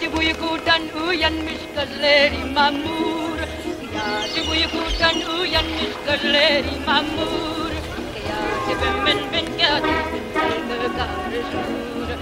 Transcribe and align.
Gece 0.00 0.16
uykudan 0.16 0.82
uyanmış 1.08 1.60
gözleri 1.76 2.52
mamur. 2.54 3.38
Gece 4.34 4.50
uykudan 4.50 5.38
uyanmış 5.40 5.92
gözleri 6.06 6.86
mamur. 6.86 7.70
Gece 8.68 8.86
ben 9.06 9.18
ben 9.32 9.44
gece 9.44 9.80
karışır 10.96 12.18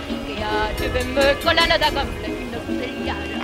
Gece 0.78 0.95
ben 0.95 1.16
da 1.16 1.88
gamle 1.88 2.88
yara 3.06 3.38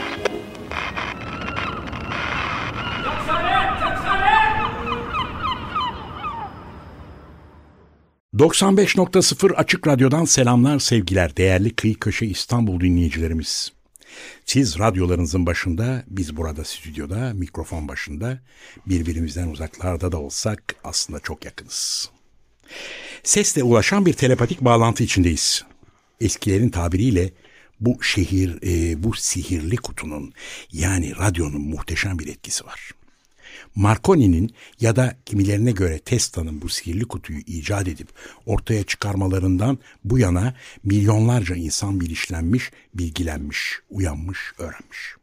95.0 8.38 9.54
Açık 9.54 9.86
Radyo'dan 9.86 10.24
selamlar 10.24 10.78
sevgiler 10.78 11.36
değerli 11.36 11.74
Kıyı 11.74 11.98
Köşe 11.98 12.26
İstanbul 12.26 12.80
dinleyicilerimiz. 12.80 13.72
Siz 14.46 14.78
radyolarınızın 14.78 15.46
başında, 15.46 16.04
biz 16.06 16.36
burada 16.36 16.64
stüdyoda, 16.64 17.34
mikrofon 17.34 17.88
başında, 17.88 18.40
birbirimizden 18.86 19.48
uzaklarda 19.48 20.12
da 20.12 20.20
olsak 20.20 20.74
aslında 20.84 21.20
çok 21.20 21.44
yakınız. 21.44 22.10
Sesle 23.22 23.62
ulaşan 23.62 24.06
bir 24.06 24.12
telepatik 24.12 24.60
bağlantı 24.60 25.04
içindeyiz. 25.04 25.64
Eskilerin 26.20 26.68
tabiriyle 26.68 27.32
bu 27.80 28.02
şehir, 28.02 28.58
e, 28.62 29.02
bu 29.02 29.14
sihirli 29.14 29.76
kutunun 29.76 30.32
yani 30.72 31.16
radyonun 31.16 31.62
muhteşem 31.62 32.18
bir 32.18 32.28
etkisi 32.28 32.66
var. 32.66 32.90
Marconi'nin 33.74 34.54
ya 34.80 34.96
da 34.96 35.16
kimilerine 35.26 35.72
göre 35.72 35.98
Tesla'nın 35.98 36.62
bu 36.62 36.68
sihirli 36.68 37.04
kutuyu 37.04 37.38
icat 37.38 37.88
edip 37.88 38.08
ortaya 38.46 38.84
çıkarmalarından 38.84 39.78
bu 40.04 40.18
yana 40.18 40.54
milyonlarca 40.84 41.54
insan 41.54 42.00
bilinçlenmiş, 42.00 42.70
bilgilenmiş, 42.94 43.80
uyanmış, 43.90 44.38
öğrenmiş. 44.58 45.14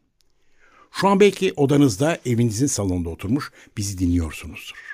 Şu 0.91 1.07
an 1.07 1.19
belki 1.19 1.53
odanızda, 1.55 2.19
evinizin 2.25 2.67
salonunda 2.67 3.09
oturmuş 3.09 3.51
bizi 3.77 3.97
dinliyorsunuzdur. 3.97 4.93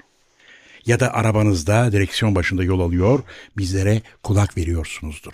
Ya 0.85 0.99
da 0.99 1.13
arabanızda 1.13 1.91
direksiyon 1.91 2.35
başında 2.35 2.63
yol 2.63 2.79
alıyor, 2.79 3.23
bizlere 3.57 4.01
kulak 4.23 4.57
veriyorsunuzdur. 4.57 5.33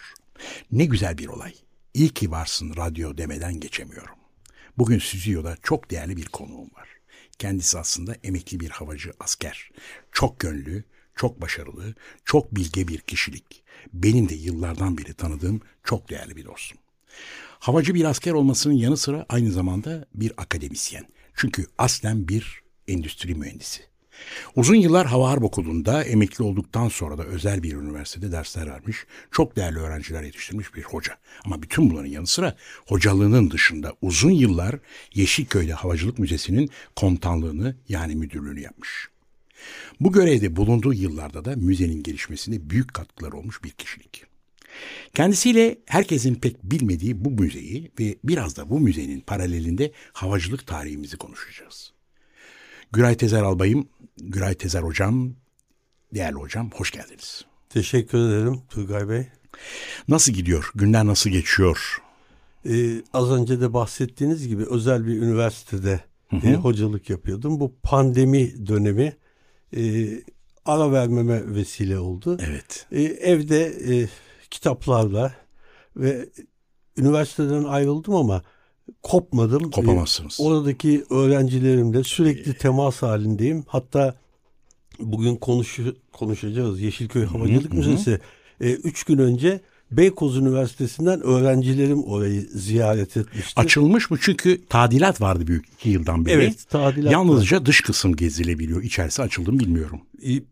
Ne 0.71 0.85
güzel 0.85 1.17
bir 1.17 1.27
olay. 1.27 1.53
İyi 1.93 2.09
ki 2.09 2.31
varsın 2.31 2.75
radyo 2.77 3.17
demeden 3.17 3.59
geçemiyorum. 3.59 4.15
Bugün 4.77 4.99
stüdyoda 4.99 5.57
çok 5.63 5.91
değerli 5.91 6.17
bir 6.17 6.25
konuğum 6.25 6.69
var. 6.75 6.87
Kendisi 7.39 7.79
aslında 7.79 8.15
emekli 8.23 8.59
bir 8.59 8.69
havacı 8.69 9.13
asker. 9.19 9.71
Çok 10.11 10.39
gönlü, 10.39 10.83
çok 11.15 11.41
başarılı, 11.41 11.95
çok 12.25 12.55
bilge 12.55 12.87
bir 12.87 12.99
kişilik. 12.99 13.63
Benim 13.93 14.29
de 14.29 14.35
yıllardan 14.35 14.97
beri 14.97 15.13
tanıdığım 15.13 15.61
çok 15.83 16.09
değerli 16.09 16.35
bir 16.35 16.45
dostum. 16.45 16.77
Havacı 17.59 17.95
bir 17.95 18.05
asker 18.05 18.31
olmasının 18.31 18.73
yanı 18.73 18.97
sıra 18.97 19.25
aynı 19.29 19.51
zamanda 19.51 20.05
bir 20.15 20.33
akademisyen. 20.37 21.05
Çünkü 21.35 21.65
aslen 21.77 22.27
bir 22.27 22.63
endüstri 22.87 23.35
mühendisi. 23.35 23.92
Uzun 24.55 24.75
yıllar 24.75 25.07
Hava 25.07 25.29
Harp 25.29 25.43
Okulu'nda 25.43 26.03
emekli 26.03 26.43
olduktan 26.43 26.89
sonra 26.89 27.17
da 27.17 27.23
özel 27.23 27.63
bir 27.63 27.73
üniversitede 27.73 28.31
dersler 28.31 28.67
vermiş, 28.67 28.97
çok 29.31 29.55
değerli 29.55 29.79
öğrenciler 29.79 30.23
yetiştirmiş 30.23 30.75
bir 30.75 30.83
hoca. 30.83 31.17
Ama 31.45 31.61
bütün 31.61 31.89
bunların 31.89 32.09
yanı 32.09 32.27
sıra 32.27 32.55
hocalığının 32.87 33.51
dışında 33.51 33.93
uzun 34.01 34.31
yıllar 34.31 34.75
Yeşilköy'de 35.13 35.73
Havacılık 35.73 36.19
Müzesi'nin 36.19 36.69
komutanlığını 36.95 37.75
yani 37.89 38.15
müdürlüğünü 38.15 38.61
yapmış. 38.61 39.09
Bu 39.99 40.11
görevde 40.11 40.55
bulunduğu 40.55 40.93
yıllarda 40.93 41.45
da 41.45 41.55
müzenin 41.55 42.03
gelişmesinde 42.03 42.69
büyük 42.69 42.93
katkılar 42.93 43.31
olmuş 43.31 43.63
bir 43.63 43.69
kişilik. 43.69 44.23
Kendisiyle 45.13 45.77
herkesin 45.85 46.35
pek 46.35 46.63
bilmediği 46.63 47.25
bu 47.25 47.31
müzeyi 47.31 47.91
ve 47.99 48.15
biraz 48.23 48.57
da 48.57 48.69
bu 48.69 48.79
müzenin 48.79 49.19
paralelinde 49.19 49.91
havacılık 50.13 50.67
tarihimizi 50.67 51.17
konuşacağız. 51.17 51.93
Güray 52.93 53.17
Tezer 53.17 53.43
Albayım, 53.43 53.87
Güray 54.17 54.55
Tezer 54.55 54.81
Hocam, 54.81 55.33
değerli 56.13 56.35
hocam 56.35 56.71
hoş 56.75 56.91
geldiniz. 56.91 57.45
Teşekkür 57.69 58.17
ederim 58.17 58.61
Turgay 58.69 59.09
Bey. 59.09 59.27
Nasıl 60.07 60.31
gidiyor? 60.31 60.71
Günler 60.75 61.05
nasıl 61.05 61.29
geçiyor? 61.29 62.01
Ee, 62.65 63.01
az 63.13 63.31
önce 63.31 63.61
de 63.61 63.73
bahsettiğiniz 63.73 64.47
gibi 64.47 64.65
özel 64.65 65.07
bir 65.07 65.21
üniversitede 65.21 65.99
hı 66.29 66.35
hı. 66.35 66.47
E, 66.47 66.55
hocalık 66.55 67.09
yapıyordum. 67.09 67.59
Bu 67.59 67.75
pandemi 67.83 68.67
dönemi 68.67 69.15
e, 69.75 69.81
ara 70.65 70.91
vermeme 70.91 71.55
vesile 71.55 71.99
oldu. 71.99 72.37
Evet. 72.47 72.87
E, 72.91 73.01
evde 73.03 73.65
e, 73.65 74.09
kitaplarla 74.51 75.33
ve 75.97 76.29
üniversiteden 76.97 77.63
ayrıldım 77.63 78.15
ama 78.15 78.43
kopmadım. 79.03 79.71
Kopamazsınız. 79.71 80.39
Ee, 80.39 80.43
oradaki 80.43 81.03
öğrencilerimle 81.09 82.03
sürekli 82.03 82.57
temas 82.57 83.01
halindeyim. 83.01 83.63
Hatta 83.67 84.15
bugün 84.99 85.35
konuş, 85.35 85.79
konuşacağız. 86.11 86.81
Yeşilköy 86.81 87.25
Havacılık. 87.25 87.73
Müzesi. 87.73 88.19
E, 88.61 88.71
üç 88.71 89.03
gün 89.03 89.17
önce 89.17 89.61
Beykoz 89.97 90.37
Üniversitesi'nden 90.37 91.21
öğrencilerim 91.21 92.03
orayı 92.03 92.41
ziyaret 92.41 93.17
etmişti. 93.17 93.61
Açılmış 93.61 94.11
mı? 94.11 94.17
Çünkü 94.21 94.65
tadilat 94.69 95.21
vardı 95.21 95.47
büyük 95.47 95.65
iki 95.73 95.89
yıldan 95.89 96.25
beri. 96.25 96.33
Evet 96.33 96.69
tadilat 96.69 97.13
Yalnızca 97.13 97.57
var. 97.57 97.65
dış 97.65 97.81
kısım 97.81 98.15
gezilebiliyor. 98.15 98.83
İçerisi 98.83 99.21
açıldı 99.21 99.51
mı 99.51 99.59
bilmiyorum. 99.59 100.01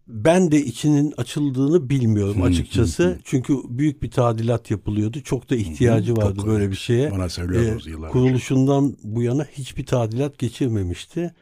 Ben 0.07 0.51
de 0.51 0.65
içinin 0.65 1.13
açıldığını 1.17 1.89
bilmiyorum 1.89 2.41
açıkçası. 2.41 3.19
Çünkü 3.23 3.57
büyük 3.69 4.03
bir 4.03 4.11
tadilat 4.11 4.71
yapılıyordu. 4.71 5.21
Çok 5.21 5.49
da 5.49 5.55
ihtiyacı 5.55 6.15
vardı 6.15 6.35
Çok 6.37 6.47
böyle 6.47 6.71
bir 6.71 6.75
şeye. 6.75 7.11
Bana 7.11 7.29
söylüyorsunuz 7.29 7.87
ee, 7.87 7.89
yıllar 7.89 8.11
Kuruluşundan 8.11 8.97
bu 9.03 9.21
yana 9.21 9.43
hiçbir 9.51 9.85
tadilat 9.85 10.37
geçirmemişti. 10.39 11.33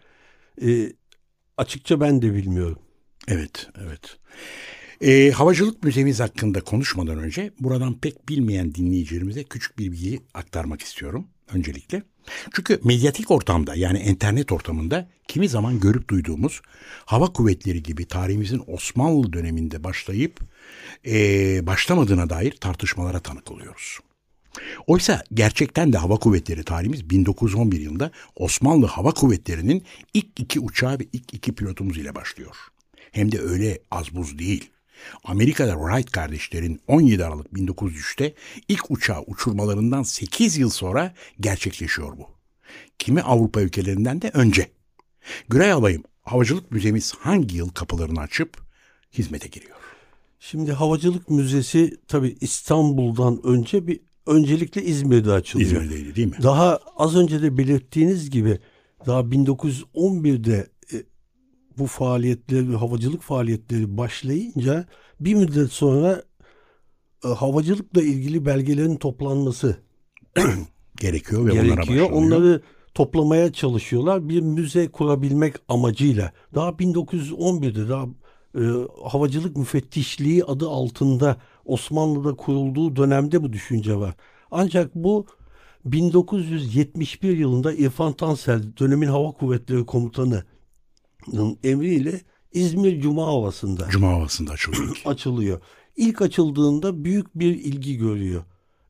Ee, 0.61 0.93
açıkça 1.57 1.99
ben 1.99 2.21
de 2.21 2.33
bilmiyorum. 2.33 2.79
Evet, 3.27 3.67
evet. 3.85 4.17
E, 5.01 5.31
havacılık 5.31 5.83
müzemiz 5.83 6.19
hakkında 6.19 6.61
konuşmadan 6.61 7.17
önce 7.17 7.51
buradan 7.59 7.99
pek 7.99 8.29
bilmeyen 8.29 8.75
dinleyicilerimize 8.75 9.43
küçük 9.43 9.79
bir 9.79 9.91
bilgi 9.91 10.19
aktarmak 10.33 10.81
istiyorum 10.81 11.27
öncelikle. 11.53 12.03
Çünkü 12.55 12.79
medyatik 12.83 13.31
ortamda 13.31 13.75
yani 13.75 13.99
internet 13.99 14.51
ortamında 14.51 15.09
kimi 15.27 15.49
zaman 15.49 15.79
görüp 15.79 16.09
duyduğumuz 16.09 16.61
hava 17.05 17.33
kuvvetleri 17.33 17.83
gibi 17.83 18.05
tarihimizin 18.05 18.63
Osmanlı 18.67 19.33
döneminde 19.33 19.83
başlayıp 19.83 20.39
e, 21.05 21.15
başlamadığına 21.67 22.29
dair 22.29 22.51
tartışmalara 22.51 23.19
tanık 23.19 23.51
oluyoruz. 23.51 23.99
Oysa 24.88 25.23
gerçekten 25.33 25.93
de 25.93 25.97
hava 25.97 26.15
kuvvetleri 26.15 26.63
tarihimiz 26.63 27.09
1911 27.09 27.79
yılında 27.79 28.11
Osmanlı 28.35 28.85
Hava 28.85 29.11
Kuvvetleri'nin 29.11 29.83
ilk 30.13 30.39
iki 30.39 30.59
uçağı 30.59 30.99
ve 30.99 31.03
ilk 31.13 31.33
iki 31.33 31.55
pilotumuz 31.55 31.97
ile 31.97 32.15
başlıyor. 32.15 32.55
Hem 33.11 33.31
de 33.31 33.39
öyle 33.39 33.79
az 33.91 34.15
buz 34.15 34.39
değil. 34.39 34.69
Amerika'da 35.23 35.73
Wright 35.73 36.11
kardeşlerin 36.11 36.81
17 36.87 37.25
Aralık 37.25 37.47
1903'te 37.47 38.33
ilk 38.68 38.91
uçağı 38.91 39.21
uçurmalarından 39.21 40.03
8 40.03 40.57
yıl 40.57 40.69
sonra 40.69 41.13
gerçekleşiyor 41.39 42.18
bu. 42.18 42.27
Kimi 43.00 43.21
Avrupa 43.21 43.62
ülkelerinden 43.62 44.21
de 44.21 44.31
önce. 44.33 44.71
Güray 45.50 45.71
Alayım, 45.71 46.03
Havacılık 46.21 46.71
Müzemiz 46.71 47.13
hangi 47.19 47.57
yıl 47.57 47.69
kapılarını 47.69 48.19
açıp 48.19 48.57
hizmete 49.13 49.47
giriyor? 49.47 49.75
Şimdi 50.39 50.71
Havacılık 50.71 51.29
Müzesi 51.29 51.97
tabii 52.07 52.38
İstanbul'dan 52.41 53.39
önce 53.44 53.88
bir 53.88 54.00
öncelikle 54.25 54.83
İzmir'de 54.83 55.31
açılıyor. 55.31 55.71
İzmir'deydi 55.71 56.15
değil 56.15 56.27
mi? 56.27 56.38
Daha 56.44 56.79
az 56.95 57.15
önce 57.15 57.41
de 57.41 57.57
belirttiğiniz 57.57 58.29
gibi 58.29 58.59
daha 59.06 59.19
1911'de 59.21 60.68
bu 61.79 61.87
faaliyetleri, 61.87 62.75
havacılık 62.75 63.21
faaliyetleri 63.21 63.97
başlayınca 63.97 64.85
bir 65.19 65.35
müddet 65.35 65.71
sonra 65.71 66.23
e, 67.25 67.27
havacılıkla 67.27 68.01
ilgili 68.01 68.45
belgelerin 68.45 68.95
toplanması 68.95 69.77
gerekiyor 70.95 71.47
ve 71.47 71.53
gerekiyor. 71.53 72.09
Onları 72.11 72.61
toplamaya 72.93 73.53
çalışıyorlar 73.53 74.29
bir 74.29 74.41
müze 74.41 74.87
kurabilmek 74.87 75.55
amacıyla. 75.67 76.31
Daha 76.55 76.69
1911'de 76.69 77.89
daha 77.89 78.05
e, 78.55 78.63
havacılık 79.09 79.57
müfettişliği 79.57 80.43
adı 80.43 80.69
altında 80.69 81.37
Osmanlı'da 81.65 82.35
kurulduğu 82.35 82.95
dönemde 82.95 83.43
bu 83.43 83.53
düşünce 83.53 83.95
var. 83.95 84.15
Ancak 84.51 84.95
bu 84.95 85.25
1971 85.85 87.37
yılında 87.37 87.73
İrfan 87.73 88.13
Tansel 88.13 88.63
dönemin 88.79 89.07
Hava 89.07 89.31
Kuvvetleri 89.31 89.85
Komutanı'nın 89.85 90.43
emriyle 91.63 92.21
İzmir 92.51 93.01
Cuma 93.01 93.27
Havası'nda 93.27 93.88
Cuma 93.89 94.07
havasında 94.07 94.51
açılıyor. 94.51 95.01
açılıyor. 95.06 95.62
İlk 95.95 96.21
açıldığında 96.21 97.04
büyük 97.04 97.39
bir 97.39 97.56
ilgi 97.56 97.98
görüyor. 97.98 98.44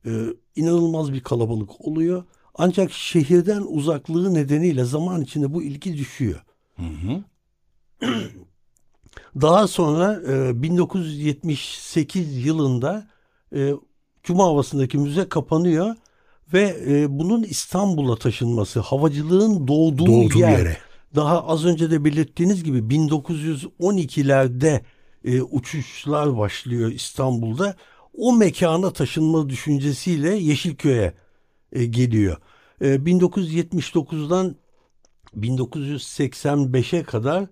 Ee, 0.06 0.26
inanılmaz 0.56 1.14
bir 1.14 1.22
kalabalık 1.22 1.82
oluyor. 1.82 2.24
Ancak 2.56 2.92
şehirden 2.92 3.62
uzaklığı 3.68 4.34
nedeniyle 4.34 4.84
zaman 4.84 5.22
içinde 5.22 5.54
bu 5.54 5.64
ilgi 5.64 5.98
düşüyor. 5.98 6.44
Daha 9.42 9.68
sonra 9.68 10.22
e, 10.32 10.64
1978 10.64 12.46
yılında 12.46 13.08
e, 13.56 13.74
Cuma 14.24 14.44
Havası'ndaki 14.44 14.98
müze 14.98 15.30
kapanıyor 15.30 15.96
ve 16.54 16.78
e, 16.88 17.20
bunun 17.20 17.44
İstanbul'a 17.44 18.16
taşınması, 18.16 18.80
havacılığın 18.80 19.68
doğduğu, 19.68 20.06
Doğduğu 20.06 20.40
yer, 20.40 20.58
yere. 20.58 20.78
Daha 21.16 21.48
az 21.48 21.66
önce 21.66 21.92
de 21.92 22.06
belirttiğiniz 22.06 22.64
gibi 22.64 22.78
1912'lerde 22.78 24.82
e, 25.26 25.42
uçuşlar 25.42 26.38
başlıyor 26.38 26.92
İstanbul'da. 26.92 27.76
O 28.14 28.34
mekana 28.34 28.94
taşınma 28.94 29.50
düşüncesiyle 29.50 30.36
Yeşilköy'e 30.36 31.14
e, 31.72 31.86
geliyor. 31.86 32.38
E, 32.82 32.96
1979'dan 32.96 34.56
1985'e 35.38 37.04
kadar 37.04 37.48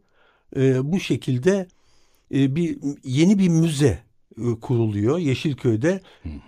e, 0.56 0.92
bu 0.92 1.00
şekilde 1.00 1.68
e, 2.34 2.56
bir 2.56 2.78
yeni 3.04 3.40
bir 3.40 3.50
müze 3.50 4.04
e, 4.38 4.60
kuruluyor 4.62 5.18
Yeşilköy'de. 5.18 6.02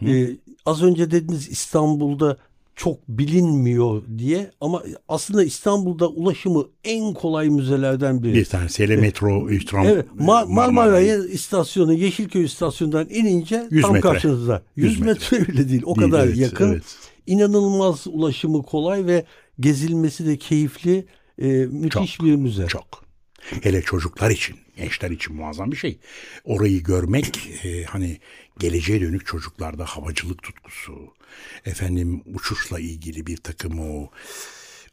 E, 0.06 0.38
az 0.66 0.84
önce 0.84 1.12
dediniz 1.12 1.50
İstanbul'da 1.50 2.38
çok 2.80 3.08
bilinmiyor 3.08 4.04
diye 4.18 4.52
ama 4.62 4.84
aslında 5.08 5.44
İstanbul'da 5.44 6.08
ulaşımı 6.08 6.68
en 6.84 7.14
kolay 7.14 7.50
müzelerden 7.50 8.24
biri. 8.24 8.34
Bir 8.34 8.46
tanesi 8.46 8.84
hele 8.84 8.96
metro, 8.96 9.50
e, 9.52 9.60
tram, 9.66 9.86
Evet, 9.86 10.06
e, 10.20 10.24
Ma- 10.24 10.54
Marmaray 10.54 11.34
istasyonu 11.34 11.94
Yeşilköy 11.94 12.44
istasyonundan 12.46 13.08
inince 13.10 13.68
100 13.72 13.82
tam 13.82 13.94
metre. 13.94 14.10
karşınızda. 14.10 14.62
100, 14.76 14.92
100 14.92 15.00
metre 15.00 15.48
bile 15.48 15.70
değil. 15.70 15.82
O 15.86 15.96
Değil, 15.96 16.12
kadar 16.12 16.28
evet, 16.28 16.38
yakın. 16.38 16.72
evet. 16.72 16.84
İnanılmaz 17.28 18.08
ulaşımı 18.08 18.64
kolay 18.64 19.06
ve 19.06 19.26
gezilmesi 19.60 20.26
de 20.26 20.38
keyifli. 20.38 21.06
e, 21.42 21.48
müthiş 21.72 22.18
Çok, 22.18 22.26
bir 22.26 22.36
müze. 22.36 22.68
Çok. 22.68 23.04
Hele 23.62 23.82
çocuklar 23.82 24.30
için, 24.30 24.56
gençler 24.78 25.12
için 25.12 25.36
muazzam 25.36 25.72
bir 25.72 25.78
şey. 25.78 26.00
Orayı 26.44 26.84
görmek 26.84 27.50
e, 27.64 27.84
hani 27.84 28.18
geleceğe 28.60 29.02
dönük 29.02 29.26
çocuklarda 29.26 29.86
havacılık 29.86 30.44
tutkusu, 30.44 30.94
efendim 31.66 32.24
uçuşla 32.34 32.80
ilgili 32.80 33.28
bir 33.28 33.38
takım 33.38 33.80
o 33.80 34.10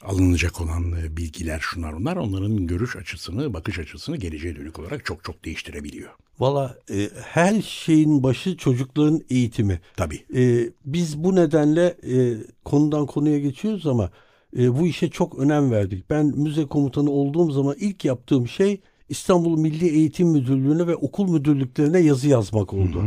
alınacak 0.02 0.60
olan 0.60 0.92
e, 0.92 1.16
bilgiler 1.16 1.60
şunlar 1.60 1.92
onlar 1.92 2.16
onların 2.16 2.66
görüş 2.66 2.96
açısını, 2.96 3.54
bakış 3.54 3.78
açısını 3.78 4.16
geleceğe 4.16 4.56
dönük 4.56 4.78
olarak 4.78 5.04
çok 5.04 5.24
çok 5.24 5.44
değiştirebiliyor. 5.44 6.10
Valla 6.38 6.78
e, 6.90 7.10
her 7.22 7.62
şeyin 7.62 8.22
başı 8.22 8.56
çocukların 8.56 9.20
eğitimi. 9.30 9.80
Tabii. 9.96 10.24
E, 10.34 10.70
biz 10.84 11.24
bu 11.24 11.36
nedenle 11.36 11.86
e, 11.86 12.34
konudan 12.64 13.06
konuya 13.06 13.38
geçiyoruz 13.38 13.86
ama 13.86 14.10
e, 14.58 14.78
bu 14.78 14.86
işe 14.86 15.10
çok 15.10 15.38
önem 15.38 15.70
verdik. 15.70 16.10
Ben 16.10 16.26
müze 16.26 16.66
komutanı 16.66 17.10
olduğum 17.10 17.50
zaman 17.50 17.76
ilk 17.78 18.04
yaptığım 18.04 18.48
şey 18.48 18.80
İstanbul 19.08 19.58
Milli 19.58 19.88
Eğitim 19.88 20.28
Müdürlüğü'ne 20.28 20.86
ve 20.86 20.96
okul 20.96 21.30
müdürlüklerine 21.30 21.98
yazı 21.98 22.28
yazmak 22.28 22.72
oldu. 22.72 23.04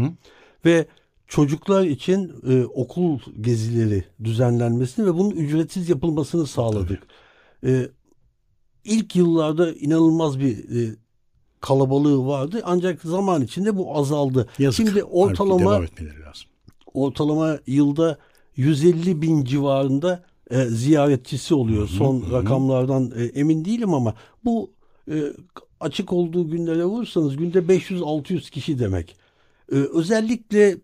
Ve 0.66 0.86
çocuklar 1.28 1.84
için 1.84 2.34
e, 2.50 2.66
okul 2.66 3.20
gezileri 3.42 4.04
düzenlenmesini 4.24 5.06
ve 5.06 5.14
bunun 5.14 5.32
ücretsiz 5.32 5.90
yapılmasını 5.90 6.48
sağladık. 6.48 7.04
E, 7.66 7.90
ilk 8.84 9.16
yıllarda 9.16 9.74
inanılmaz 9.74 10.40
bir 10.40 10.58
e, 10.58 10.96
kalabalığı 11.62 12.26
vardı 12.28 12.62
ancak 12.66 13.02
zaman 13.02 13.42
içinde 13.42 13.78
bu 13.78 13.98
azaldı. 13.98 14.48
Yazık. 14.60 14.88
Şimdi 14.88 15.04
ortalama 15.04 15.60
devam 15.60 15.84
etmeleri 15.84 16.22
lazım. 16.22 16.48
ortalama 16.94 17.60
yılda 17.68 18.18
150 18.56 19.22
bin 19.22 19.44
civarında 19.44 20.24
e, 20.52 20.66
ziyaretçisi 20.66 21.56
oluyor. 21.56 21.88
Son 21.88 22.32
rakamlardan 22.32 23.12
e, 23.16 23.24
emin 23.24 23.66
değilim 23.66 23.94
ama 23.94 24.16
bu 24.46 24.72
e, 25.12 25.24
açık 25.80 26.14
olduğu 26.14 26.50
günlere 26.50 26.86
vursanız 26.86 27.38
günde 27.38 27.60
500-600 27.60 28.52
kişi 28.52 28.80
demek. 28.80 29.16
E, 29.72 29.76
özellikle 29.76 30.78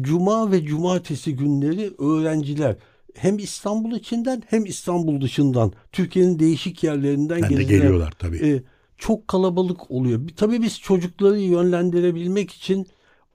cuma 0.00 0.52
ve 0.52 0.64
cumartesi 0.64 1.36
günleri 1.36 1.94
öğrenciler 1.98 2.76
hem 3.14 3.38
İstanbul 3.38 3.92
içinden 3.92 4.42
hem 4.46 4.64
İstanbul 4.64 5.20
dışından 5.20 5.72
Türkiye'nin 5.92 6.38
değişik 6.38 6.84
yerlerinden 6.84 7.42
Ben 7.42 7.56
de 7.56 7.62
geliyorlar 7.62 8.12
tabii. 8.18 8.36
e, 8.36 8.62
çok 8.98 9.28
kalabalık 9.28 9.90
oluyor. 9.90 10.20
Tabii 10.36 10.62
biz 10.62 10.80
çocukları 10.80 11.38
yönlendirebilmek 11.38 12.50
için 12.50 12.86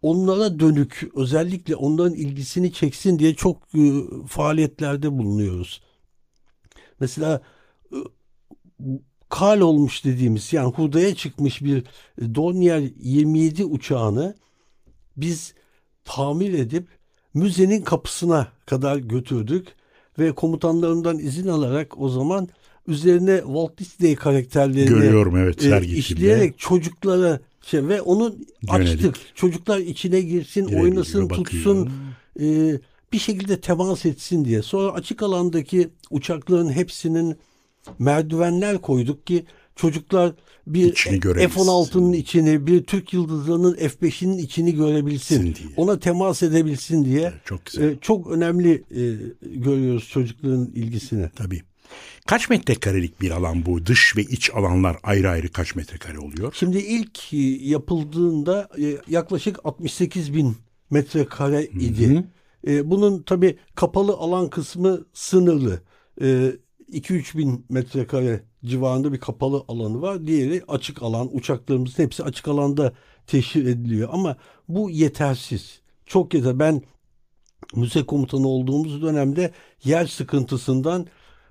onlara 0.01 0.59
dönük 0.59 1.09
özellikle 1.15 1.75
onların 1.75 2.13
ilgisini 2.13 2.73
çeksin 2.73 3.19
diye 3.19 3.33
çok 3.33 3.61
e, 3.75 3.91
faaliyetlerde 4.27 5.11
bulunuyoruz. 5.17 5.81
Mesela 6.99 7.41
e, 7.91 7.97
kal 9.29 9.59
olmuş 9.59 10.05
dediğimiz 10.05 10.53
yani 10.53 10.73
hurdaya 10.73 11.15
çıkmış 11.15 11.63
bir 11.63 11.83
Dornier 12.35 12.83
27 12.99 13.65
uçağını 13.65 14.35
biz 15.17 15.53
tamir 16.05 16.53
edip 16.53 16.87
müzenin 17.33 17.81
kapısına 17.81 18.47
kadar 18.65 18.97
götürdük 18.97 19.67
ve 20.19 20.31
komutanlarından 20.31 21.19
izin 21.19 21.47
alarak 21.47 21.99
o 22.01 22.09
zaman 22.09 22.49
üzerine 22.87 23.37
Walt 23.45 23.77
Disney 23.77 24.15
karakterlerini 24.15 24.89
Görüyorum 24.89 25.37
evet 25.37 25.65
e, 25.65 25.69
sergi 25.69 25.95
işleyerek 25.95 26.59
çocuklara 26.59 27.39
şey 27.61 27.87
ve 27.87 28.01
onu 28.01 28.35
Yönelik. 28.73 28.93
açtık. 28.93 29.15
Çocuklar 29.35 29.79
içine 29.79 30.21
girsin, 30.21 30.61
Girebiliyor, 30.67 30.83
oynasın, 30.83 31.29
bakıyor. 31.29 31.45
tutsun, 31.45 31.89
e, 32.39 32.79
bir 33.13 33.19
şekilde 33.19 33.61
temas 33.61 34.05
etsin 34.05 34.45
diye. 34.45 34.61
Sonra 34.61 34.91
açık 34.91 35.23
alandaki 35.23 35.89
uçakların 36.11 36.71
hepsinin 36.71 37.35
merdivenler 37.99 38.81
koyduk 38.81 39.27
ki 39.27 39.45
çocuklar 39.75 40.33
bir 40.67 40.93
görebilsin. 41.21 41.49
F-16'nın 41.49 42.13
içini, 42.13 42.67
bir 42.67 42.83
Türk 42.83 43.13
Yıldızları'nın 43.13 43.75
F-5'inin 43.75 44.37
içini 44.37 44.75
görebilsin. 44.75 45.41
diye. 45.43 45.55
Ona 45.77 45.99
temas 45.99 46.43
edebilsin 46.43 47.05
diye. 47.05 47.33
Çok 47.45 47.65
güzel. 47.65 47.83
E, 47.89 47.97
çok 48.01 48.31
önemli 48.31 48.71
e, 48.91 49.01
görüyoruz 49.41 50.09
çocukların 50.09 50.71
ilgisini. 50.75 51.29
Tabii. 51.35 51.61
Kaç 52.27 52.49
metrekarelik 52.49 53.21
bir 53.21 53.31
alan 53.31 53.65
bu? 53.65 53.85
Dış 53.85 54.17
ve 54.17 54.21
iç 54.21 54.49
alanlar 54.53 54.97
ayrı 55.03 55.29
ayrı 55.29 55.51
kaç 55.51 55.75
metrekare 55.75 56.19
oluyor? 56.19 56.53
Şimdi 56.59 56.77
ilk 56.77 57.33
e, 57.33 57.37
yapıldığında 57.69 58.69
e, 58.81 58.97
yaklaşık 59.07 59.59
68 59.63 60.33
bin 60.33 60.55
metrekare 60.89 61.65
idi. 61.65 62.23
E, 62.67 62.89
Bunun 62.91 63.21
tabi 63.23 63.57
kapalı 63.75 64.13
alan 64.13 64.49
kısmı 64.49 65.05
sınırlı. 65.13 65.81
E, 66.95 66.97
2-3 66.97 67.37
bin 67.37 67.65
metrekare 67.69 68.43
civarında 68.65 69.13
bir 69.13 69.19
kapalı 69.19 69.63
alanı 69.67 70.01
var. 70.01 70.27
Diğeri 70.27 70.63
açık 70.67 71.03
alan. 71.03 71.29
Uçaklarımızın 71.35 72.03
hepsi 72.03 72.23
açık 72.23 72.47
alanda 72.47 72.93
teşhir 73.27 73.65
ediliyor. 73.65 74.09
Ama 74.11 74.35
bu 74.69 74.89
yetersiz. 74.89 75.79
Çok 76.05 76.33
yeter. 76.33 76.59
Ben 76.59 76.81
müze 77.75 78.05
komutanı 78.05 78.47
olduğumuz 78.47 79.01
dönemde 79.01 79.51
yer 79.83 80.07
sıkıntısından 80.07 81.07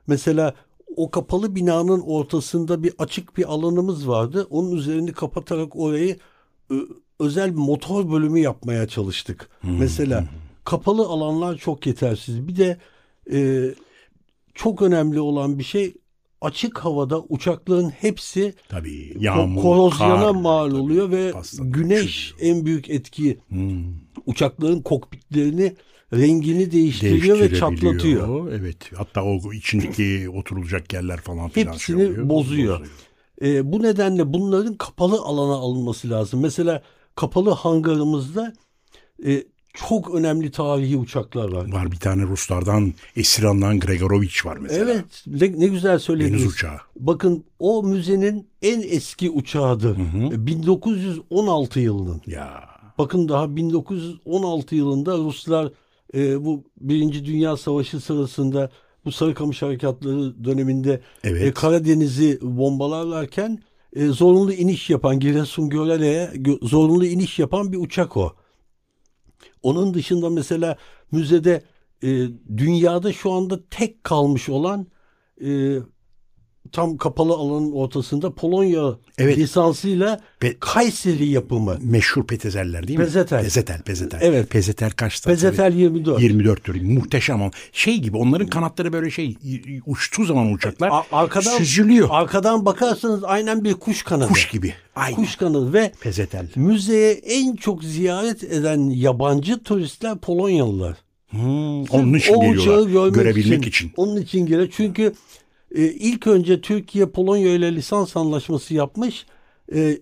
mesela 0.07 0.55
o 0.97 1.11
kapalı 1.11 1.55
binanın 1.55 2.01
ortasında 2.01 2.83
bir 2.83 2.95
açık 2.99 3.37
bir 3.37 3.53
alanımız 3.53 4.09
vardı. 4.09 4.47
Onun 4.51 4.77
üzerini 4.77 5.13
kapatarak 5.13 5.77
orayı 5.77 6.19
özel 7.21 7.51
bir 7.51 7.59
motor 7.59 8.13
bölümü 8.13 8.41
yapmaya 8.41 8.89
çalıştık. 8.89 9.49
Mesela 9.63 10.25
kapalı 10.65 11.07
alanlar 11.07 11.57
çok 11.57 11.87
yetersiz. 11.87 12.49
Bir 12.49 12.57
de 12.57 12.79
e, 13.33 13.71
çok 14.55 14.83
önemli 14.83 15.21
olan 15.21 15.59
bir 15.59 15.65
şey 15.65 15.95
açık 16.41 16.79
havada 16.79 17.21
uçakların 17.21 17.91
hepsi 17.91 18.55
Tabii 18.69 19.15
yağmur, 19.19 19.63
korozyona 19.63 20.21
kar, 20.21 20.31
mal 20.31 20.71
tabii, 20.71 20.81
oluyor 20.81 21.11
ve 21.11 21.33
paslanıyor, 21.33 21.75
güneş 21.75 22.29
çürüyor. 22.29 22.57
en 22.57 22.67
büyük 22.67 22.91
etki 22.91 23.39
Hmm. 23.49 23.85
uçakların 24.27 24.83
kokpitlerini 24.83 25.77
rengini 26.13 26.73
değiştiriyor 26.73 27.41
ve 27.41 27.55
çatlatıyor. 27.55 28.53
Evet. 28.53 28.77
Hatta 28.97 29.25
o 29.25 29.53
içindeki 29.53 30.31
oturulacak 30.31 30.93
yerler 30.93 31.21
falan 31.21 31.49
filan 31.49 31.73
Hepsini 31.73 31.97
şey 31.97 32.07
oluyor, 32.07 32.29
bozuyor. 32.29 32.87
E, 33.43 33.73
bu 33.73 33.83
nedenle 33.83 34.33
bunların 34.33 34.75
kapalı 34.75 35.19
alana 35.21 35.55
alınması 35.55 36.11
lazım. 36.11 36.41
Mesela 36.41 36.83
kapalı 37.15 37.51
hangarımızda 37.51 38.53
e, 39.27 39.45
çok 39.75 40.15
önemli 40.15 40.51
tarihi 40.51 40.97
uçaklar 40.97 41.53
var. 41.53 41.73
Var 41.73 41.93
bir 41.93 41.97
tane 41.97 42.23
Ruslardan 42.23 42.95
esir 43.17 43.43
alınan 43.43 43.81
Gregorovich 43.81 44.47
var 44.47 44.57
mesela. 44.57 44.91
Evet 44.91 45.05
ne, 45.27 45.61
ne 45.61 45.67
güzel 45.67 45.99
söylediniz. 45.99 46.41
Deniz 46.41 46.53
uçağı. 46.53 46.79
Bakın 46.97 47.45
o 47.59 47.83
müzenin 47.83 48.47
en 48.63 48.83
eski 48.83 49.31
uçağıdır. 49.31 49.97
E, 50.33 50.47
1916 50.47 51.81
yılının. 51.81 52.23
Ya 52.27 52.65
Bakın 52.99 53.29
daha 53.29 53.57
1916 53.57 54.75
yılında 54.75 55.17
Ruslar 55.19 55.73
e, 56.15 56.45
bu 56.45 56.65
Birinci 56.81 57.25
Dünya 57.25 57.57
Savaşı 57.57 58.01
sırasında 58.01 58.71
bu 59.05 59.13
Sarıkamış 59.13 59.63
Harekatları 59.63 60.45
döneminde 60.45 61.01
Evet. 61.25 61.43
e, 61.43 61.53
Karadeniz'i 61.53 62.39
bombalarlarken 62.43 63.63
e, 63.97 64.07
zorunlu 64.07 64.53
iniş 64.53 64.91
yapan 64.91 65.21
Giresun 65.21 65.69
Görele'ye 65.69 66.31
gö- 66.35 66.69
zorunlu 66.69 67.07
iniş 67.07 67.39
yapan 67.39 67.73
bir 67.73 67.79
uçak 67.79 68.17
o. 68.17 68.33
Onun 69.65 69.95
dışında 69.95 70.31
mesela 70.31 70.77
müzede 71.13 71.63
e, 72.03 72.29
dünyada 72.57 73.13
şu 73.13 73.33
anda 73.33 73.61
tek 73.71 74.05
kalmış 74.05 74.49
olan 74.49 74.87
e, 75.45 75.79
tam 76.75 76.97
kapalı 76.97 77.33
alanın 77.33 77.73
ortasında 77.73 78.35
Polonya 78.35 78.83
Evet. 79.19 79.39
lisansıyla 79.39 80.21
Pe- 80.41 80.57
Kayseri 80.61 81.27
yapımı. 81.29 81.77
Meşhur 81.83 82.27
petezeller 82.27 82.89
değil 82.89 82.99
mi? 82.99 83.05
Pezetel. 83.05 83.43
Pezetel, 83.43 83.83
pezetel. 83.83 84.19
Evet. 84.23 84.51
Pezetel 84.51 84.91
kaçtı? 84.91 85.29
Pezetel 85.31 85.75
24. 85.75 86.23
24 86.23 86.65
tür. 86.65 86.83
Muhteşem 86.83 87.43
ama 87.43 87.51
şey 87.73 87.99
gibi 87.99 88.17
onların 88.17 88.47
kanatları 88.47 88.93
böyle 88.93 89.11
şey 89.11 89.37
uçtuğu 89.87 90.25
zaman 90.25 90.53
uçaklar 90.53 90.89
A- 90.93 91.05
arkadan 91.13 91.57
süzülüyor. 91.57 92.09
Arkadan 92.11 92.67
bakarsanız 92.67 93.25
aynen 93.25 93.65
bir 93.65 93.75
kuş 93.75 94.03
kanadı. 94.03 94.29
Kuş 94.29 94.49
gibi. 94.49 94.75
Aynen. 94.97 95.17
Kuş 95.17 95.37
kanadı 95.37 95.73
ve 95.73 95.93
Pezetel. 96.01 96.49
müzeye 96.57 97.13
en 97.13 97.57
çok 97.57 97.85
ziyaret 97.85 98.45
eden 98.45 98.91
yabancı 98.91 99.63
turistler 99.63 100.19
Polonyalılar. 100.19 100.97
Hmm, 101.31 101.83
onun 101.83 102.15
için 102.15 102.35
o 102.35 102.41
geliyorlar. 102.41 103.11
Görebilmek 103.11 103.67
için. 103.67 103.93
Onun 103.97 104.17
için 104.17 104.47
geliyor. 104.47 104.69
Çünkü 104.77 105.13
e, 105.75 105.83
ilk 105.83 106.27
önce 106.27 106.61
Türkiye 106.61 107.07
Polonya 107.07 107.55
ile 107.55 107.75
lisans 107.75 108.17
anlaşması 108.17 108.75
yapmış. 108.75 109.27
E, 109.75 109.99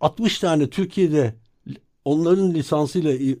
60 0.00 0.38
tane 0.38 0.70
Türkiye'de 0.70 1.34
onların 2.04 2.54
lisansıyla 2.54 3.12
e, 3.12 3.36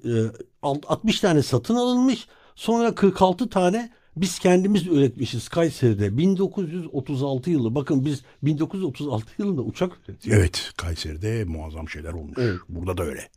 alt- 0.62 0.84
60 0.88 1.20
tane 1.20 1.42
satın 1.42 1.74
alınmış. 1.74 2.26
Sonra 2.54 2.94
46 2.94 3.48
tane 3.48 3.90
biz 4.16 4.38
kendimiz 4.38 4.86
üretmişiz 4.86 5.48
Kayseri'de. 5.48 6.18
1936 6.18 7.50
yılı. 7.50 7.74
Bakın 7.74 8.04
biz 8.04 8.22
1936 8.42 9.26
yılında 9.38 9.62
uçak 9.62 9.92
üretiyoruz. 10.08 10.40
Evet 10.40 10.72
Kayseri'de 10.76 11.44
muazzam 11.44 11.88
şeyler 11.88 12.12
olmuş. 12.12 12.38
Evet. 12.40 12.58
Burada 12.68 12.96
da 12.96 13.02
öyle. 13.02 13.28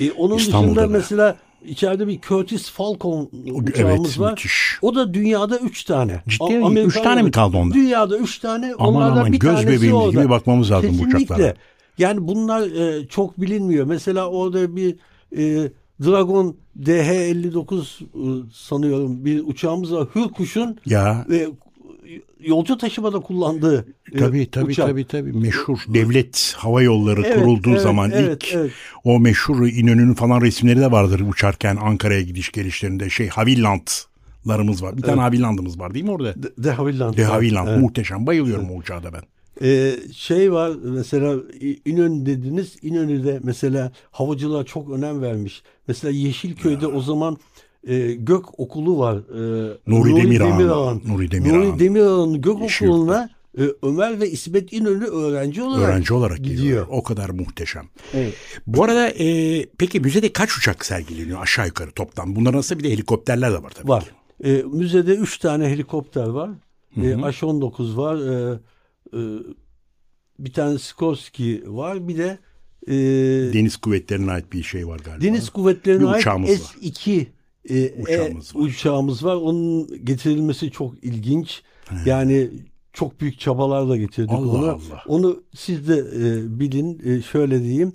E, 0.00 0.10
onun 0.12 0.36
İstanbul'da 0.36 0.70
dışında 0.70 0.82
da. 0.82 0.98
mesela 0.98 1.38
içeride 1.64 2.08
bir 2.08 2.20
Curtis 2.20 2.70
Falcon 2.70 3.30
uçağımız 3.52 4.08
evet 4.08 4.18
var. 4.18 4.30
müthiş. 4.30 4.78
O 4.82 4.94
da 4.94 5.14
dünyada 5.14 5.58
3 5.58 5.84
tane. 5.84 6.22
Ciddi 6.28 6.58
mi? 6.58 6.80
Üç 6.80 7.00
tane 7.00 7.22
mi 7.22 7.30
kaldı 7.30 7.56
onda? 7.56 7.74
Dünyada 7.74 8.18
3 8.18 8.38
tane. 8.38 8.72
Aman 8.78 8.94
onlardan 8.94 9.16
aman, 9.16 9.32
bir 9.32 9.38
göz 9.38 9.66
bebeğimiz 9.66 9.92
orada. 9.92 10.20
gibi 10.20 10.30
bakmamız 10.30 10.70
lazım 10.70 10.90
bu 10.90 11.04
Kesinlikle. 11.04 11.16
uçaklara. 11.24 11.54
Yani 11.98 12.28
bunlar 12.28 12.62
e, 12.70 13.08
çok 13.08 13.40
bilinmiyor. 13.40 13.86
Mesela 13.86 14.28
orada 14.28 14.76
bir 14.76 14.96
e, 15.36 15.70
Dragon 16.04 16.56
DH-59 16.80 18.02
e, 18.02 18.50
sanıyorum 18.54 19.24
bir 19.24 19.42
uçağımız 19.46 19.94
var. 19.94 20.08
Hürkuş'un 20.14 20.78
Ya 20.86 21.26
e, 21.32 21.48
yolcu 22.40 22.78
taşımada 22.78 23.20
kullandığı 23.20 23.86
e, 24.12 24.18
tabii 24.18 24.50
tabii 24.50 24.70
uçak. 24.70 24.86
tabii 24.86 25.04
tabii 25.06 25.32
meşhur 25.32 25.78
devlet 25.88 26.54
hava 26.56 26.82
yolları 26.82 27.22
Evet, 27.26 27.38
kurulduğu 27.38 27.70
evet, 27.70 27.80
zaman 27.80 28.10
evet, 28.10 28.44
ilk 28.44 28.54
evet. 28.54 28.70
o 29.04 29.18
meşhur 29.18 29.66
İnönü'nün 29.66 30.14
falan 30.14 30.40
resimleri 30.40 30.80
de 30.80 30.90
vardır 30.92 31.20
uçarken 31.20 31.76
Ankara'ya 31.76 32.20
gidiş 32.22 32.52
gelişlerinde 32.52 33.10
şey 33.10 33.28
Havillandlarımız 33.28 34.82
var. 34.82 34.96
Bir 34.96 35.02
tane 35.02 35.20
Havilland'ımız 35.20 35.78
var 35.78 35.94
değil 35.94 36.04
mi 36.04 36.10
orada? 36.10 36.34
De, 36.42 36.64
de 36.64 36.70
Havilland. 36.70 37.16
De 37.16 37.24
Havilland 37.24 37.68
Evet. 37.68 37.80
muhteşem 37.80 38.26
bayılıyorum 38.26 38.70
o 38.70 38.74
uçağa 38.74 39.02
da 39.02 39.12
ben. 39.12 39.22
Ee, 39.62 39.96
şey 40.14 40.52
var 40.52 40.72
mesela 40.84 41.36
İnönü 41.84 42.26
dediniz. 42.26 42.76
İnönü'de 42.82 43.40
mesela 43.42 43.92
havacılığa 44.10 44.64
çok 44.64 44.90
önem 44.90 45.22
vermiş. 45.22 45.62
Mesela 45.88 46.12
Yeşilköy'de 46.12 46.86
o 46.86 47.00
zaman 47.00 47.38
e, 47.88 48.14
Gök 48.14 48.60
Okulu 48.60 48.98
var. 48.98 49.16
E, 49.16 49.76
Nuri 49.86 50.16
Demirağ'ın. 50.16 50.50
Demirağ'ın. 50.58 51.02
Nuri 51.08 51.30
Demirağ'ın. 51.30 51.58
Nuri 51.70 51.78
Demirağ'ın 51.78 52.42
Gök 52.42 52.60
Yeşilköy'de. 52.60 52.92
Okuluna 52.92 53.30
e, 53.58 53.62
Ömer 53.82 54.20
ve 54.20 54.30
İsmet 54.30 54.72
İnönü 54.72 55.04
öğrenci 55.04 55.62
olarak 55.62 55.88
Öğrenci 55.88 56.14
olarak 56.14 56.36
gidiyor. 56.38 56.56
gidiyor. 56.56 56.86
O 56.90 57.02
kadar 57.02 57.30
muhteşem. 57.30 57.86
Evet. 58.14 58.34
Bu 58.66 58.84
arada 58.84 59.08
e, 59.08 59.66
peki 59.78 60.00
müzede 60.00 60.32
kaç 60.32 60.58
uçak 60.58 60.86
sergileniyor 60.86 61.42
aşağı 61.42 61.66
yukarı 61.66 61.90
toplam? 61.90 62.36
Bunların 62.36 62.54
arasında 62.54 62.78
bir 62.78 62.84
de 62.84 62.90
helikopterler 62.90 63.52
de 63.52 63.62
var 63.62 63.70
tabii 63.70 63.88
Var. 63.88 64.04
ki. 64.04 64.48
E, 64.48 64.62
müzede 64.62 65.14
üç 65.14 65.38
tane 65.38 65.68
helikopter 65.68 66.26
var. 66.26 66.50
E, 66.96 67.00
H-19 67.00 67.96
var. 67.96 68.16
E, 68.16 68.58
e, 69.16 69.20
bir 70.38 70.52
tane 70.52 70.78
Skorsky 70.78 71.62
var. 71.66 72.08
Bir 72.08 72.18
de 72.18 72.38
e, 72.88 72.94
Deniz 73.52 73.76
kuvvetlerine 73.76 74.30
ait 74.32 74.52
bir 74.52 74.62
şey 74.62 74.88
var 74.88 74.98
galiba. 75.04 75.24
Deniz 75.24 75.50
Kuvvetleri'ne 75.50 76.06
ait 76.06 76.20
uçağımız 76.20 76.50
var. 76.50 76.76
S-2 77.68 77.74
e, 77.74 78.02
Uçağımız 78.02 78.52
e, 78.54 78.58
var. 78.58 78.64
uçağımız 78.64 79.24
var. 79.24 79.34
Onun 79.36 80.04
getirilmesi 80.04 80.70
çok 80.70 81.04
ilginç. 81.04 81.62
Yani 82.06 82.50
çok 82.92 83.20
büyük 83.20 83.40
çabalarla 83.40 83.96
getirdik 83.96 84.30
Allah 84.32 84.48
onu. 84.48 84.66
Allah. 84.66 85.02
Onu 85.06 85.42
siz 85.54 85.88
de 85.88 85.96
e, 85.98 86.60
bilin. 86.60 87.00
E, 87.04 87.22
şöyle 87.22 87.62
diyeyim. 87.62 87.92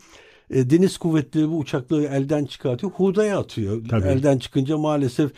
E, 0.50 0.70
Deniz 0.70 0.98
Kuvvetleri 0.98 1.50
bu 1.50 1.58
uçakları 1.58 2.04
elden 2.04 2.46
çıkartıyor. 2.46 2.92
Hurdaya 2.92 3.40
atıyor. 3.40 3.82
Tabii. 3.90 4.08
Elden 4.08 4.38
çıkınca 4.38 4.78
maalesef 4.78 5.32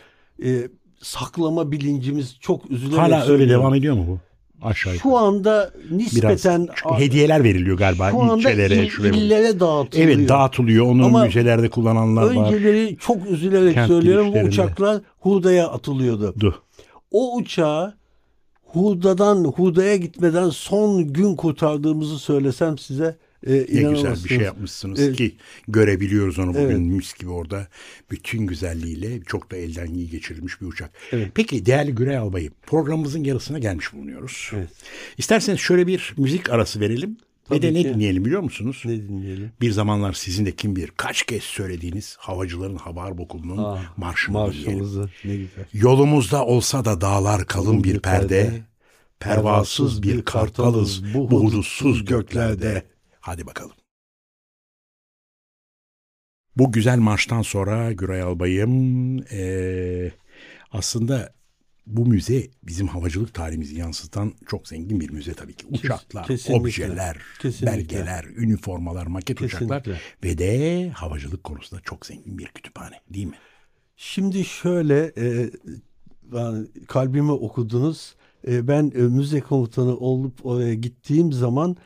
e, 0.44 0.68
saklama 1.02 1.72
bilincimiz 1.72 2.36
çok 2.40 2.70
üzülerek 2.70 2.98
Hala 2.98 3.14
öyle 3.16 3.26
söylüyorum. 3.26 3.60
devam 3.62 3.74
ediyor 3.74 3.94
mu 3.96 4.04
bu? 4.08 4.18
Aşağı 4.62 4.94
yukarı. 4.94 5.10
Şu 5.10 5.16
anda 5.18 5.70
Biraz 5.90 5.98
nispeten 6.00 6.68
çünkü 6.74 6.94
hediyeler 7.04 7.44
veriliyor 7.44 7.78
galiba 7.78 8.10
şu 8.10 8.22
anda 8.22 8.36
ilçelere. 8.36 8.76
il- 8.84 8.88
şuraya. 8.88 9.12
illere 9.12 9.60
dağıtılıyor. 9.60 10.08
Evet 10.08 10.28
dağıtılıyor. 10.28 10.86
Onu 10.86 11.04
Ama 11.06 11.24
müzelerde 11.24 11.68
kullananlar 11.70 12.22
var. 12.34 12.52
Önceleri 12.52 12.96
çok 13.00 13.26
üzülerek 13.30 13.74
Kent 13.74 13.88
söylüyorum 13.88 14.32
bu 14.34 14.38
uçaklar 14.38 15.00
hurdaya 15.18 15.68
atılıyordu. 15.68 16.34
Du. 16.40 16.54
O 17.10 17.36
uçağı 17.36 17.94
hurdadan 18.64 19.44
hurdaya 19.44 19.96
gitmeden 19.96 20.48
son 20.50 21.12
gün 21.12 21.36
kurtardığımızı 21.36 22.18
söylesem 22.18 22.78
size 22.78 23.16
e, 23.46 23.52
Ne 23.52 23.90
güzel 23.90 24.14
bir 24.24 24.28
şey 24.28 24.38
yapmışsınız 24.38 25.00
Evet. 25.00 25.16
ki 25.16 25.36
görebiliyoruz 25.68 26.38
onu 26.38 26.48
bugün 26.48 26.60
Evet. 26.66 26.78
mis 26.78 27.14
gibi 27.14 27.30
orada. 27.30 27.68
Bütün 28.10 28.46
güzelliğiyle 28.46 29.20
çok 29.22 29.50
da 29.50 29.56
elden 29.56 29.86
iyi 29.86 30.10
geçirilmiş 30.10 30.60
bir 30.60 30.66
uçak. 30.66 30.90
Evet. 31.12 31.30
Peki 31.34 31.66
değerli 31.66 31.94
Gürey 31.94 32.16
Albayım 32.16 32.52
programımızın 32.66 33.24
yarısına 33.24 33.58
gelmiş 33.58 33.92
bulunuyoruz. 33.92 34.50
Evet. 34.56 34.68
İsterseniz 35.18 35.60
şöyle 35.60 35.86
bir 35.86 36.14
müzik 36.16 36.50
arası 36.50 36.80
verelim. 36.80 37.16
Ve 37.50 37.54
de 37.54 37.60
Tabii 37.68 37.74
ne 37.74 37.82
ki. 37.82 37.88
dinleyelim 37.94 38.24
biliyor 38.24 38.40
musunuz? 38.40 38.82
Ne 38.84 39.02
dinleyelim? 39.08 39.50
Bir 39.60 39.70
zamanlar 39.70 40.12
sizin 40.12 40.46
de 40.46 40.52
kim 40.52 40.76
bilir 40.76 40.90
kaç 40.96 41.22
kez 41.22 41.42
söylediğiniz 41.42 42.16
Havacıların 42.18 42.76
Hava 42.76 43.02
Harp 43.02 43.20
Okulu'nun 43.20 43.58
Aa, 43.64 43.78
marşını 43.96 44.34
dinleyelim. 44.34 44.62
Marşımızı 44.66 45.10
ne 45.24 45.36
güzel. 45.36 45.64
Yolumuzda 45.72 46.46
olsa 46.46 46.84
da 46.84 47.00
dağlar 47.00 47.46
kalın 47.46 47.84
bir 47.84 47.94
bir 47.94 47.98
perde, 48.00 48.28
perde, 48.28 48.62
pervasız 49.20 50.02
bir 50.02 50.22
kartalız 50.22 51.14
bu 51.14 51.30
hudutsuz 51.30 52.04
göklerde. 52.04 52.82
Hadi 53.26 53.46
bakalım. 53.46 53.72
Bu 56.56 56.72
güzel 56.72 56.98
marştan 56.98 57.42
sonra 57.42 57.92
Güray 57.92 58.22
Albay'ım 58.22 59.16
eee, 59.18 60.12
aslında 60.70 61.32
bu 61.86 62.06
müze 62.06 62.46
bizim 62.62 62.88
havacılık 62.88 63.34
tarihimizi 63.34 63.78
yansıtan 63.78 64.32
çok 64.46 64.68
zengin 64.68 65.00
bir 65.00 65.10
müze 65.10 65.34
tabii 65.34 65.54
ki. 65.54 65.66
Uçaklar, 65.70 66.26
kesinlikle. 66.26 66.60
objeler, 66.62 67.16
Kesinlikle. 67.38 67.66
belgeler, 67.78 68.24
üniformalar, 68.24 69.06
maket 69.06 69.40
uçaklar 69.40 69.82
Kesinlikle. 69.84 70.28
ve 70.28 70.38
de 70.38 70.90
havacılık 70.90 71.44
konusunda 71.44 71.82
çok 71.84 72.06
zengin 72.06 72.38
bir 72.38 72.46
kütüphane 72.46 73.00
değil 73.10 73.26
mi? 73.26 73.36
Şimdi 73.96 74.44
şöyle 74.44 75.12
e, 75.18 75.50
kalbimi 76.88 77.32
okudunuz. 77.32 78.14
E, 78.48 78.68
ben 78.68 78.92
e, 78.94 78.98
müze 78.98 79.40
komutanı 79.40 79.96
olup 79.96 80.46
oraya 80.46 80.74
gittiğim 80.74 81.32
zaman 81.32 81.76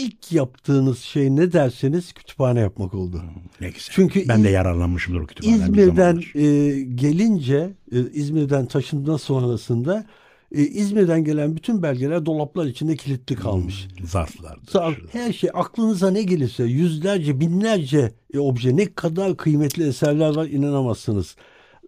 ilk 0.00 0.32
yaptığınız 0.32 0.98
şey 0.98 1.36
ne 1.36 1.52
derseniz 1.52 2.12
kütüphane 2.12 2.60
yapmak 2.60 2.94
oldu. 2.94 3.22
Ne 3.60 3.66
güzel. 3.66 3.88
Çünkü 3.90 4.28
ben 4.28 4.44
de 4.44 4.48
yararlanmışımdır 4.48 5.20
o 5.20 5.26
kütüphaneden 5.26 5.64
İzmir'den 5.64 6.22
e, 6.34 6.80
gelince 6.82 7.70
e, 7.92 7.98
İzmir'den 8.12 8.66
taşınma 8.66 9.18
sonrasında 9.18 10.06
e, 10.52 10.62
İzmir'den 10.62 11.24
gelen 11.24 11.56
bütün 11.56 11.82
belgeler 11.82 12.26
dolaplar 12.26 12.66
içinde 12.66 12.96
kilitli 12.96 13.34
kalmış. 13.36 13.88
zarflardır. 14.04 14.70
Sağ- 14.72 14.92
Her 15.12 15.32
şey 15.32 15.50
aklınıza 15.54 16.10
ne 16.10 16.22
gelirse 16.22 16.64
yüzlerce 16.64 17.40
binlerce 17.40 18.12
e, 18.34 18.38
obje 18.38 18.76
ne 18.76 18.94
kadar 18.94 19.36
kıymetli 19.36 19.86
eserler 19.88 20.34
var 20.36 20.46
inanamazsınız. 20.46 21.36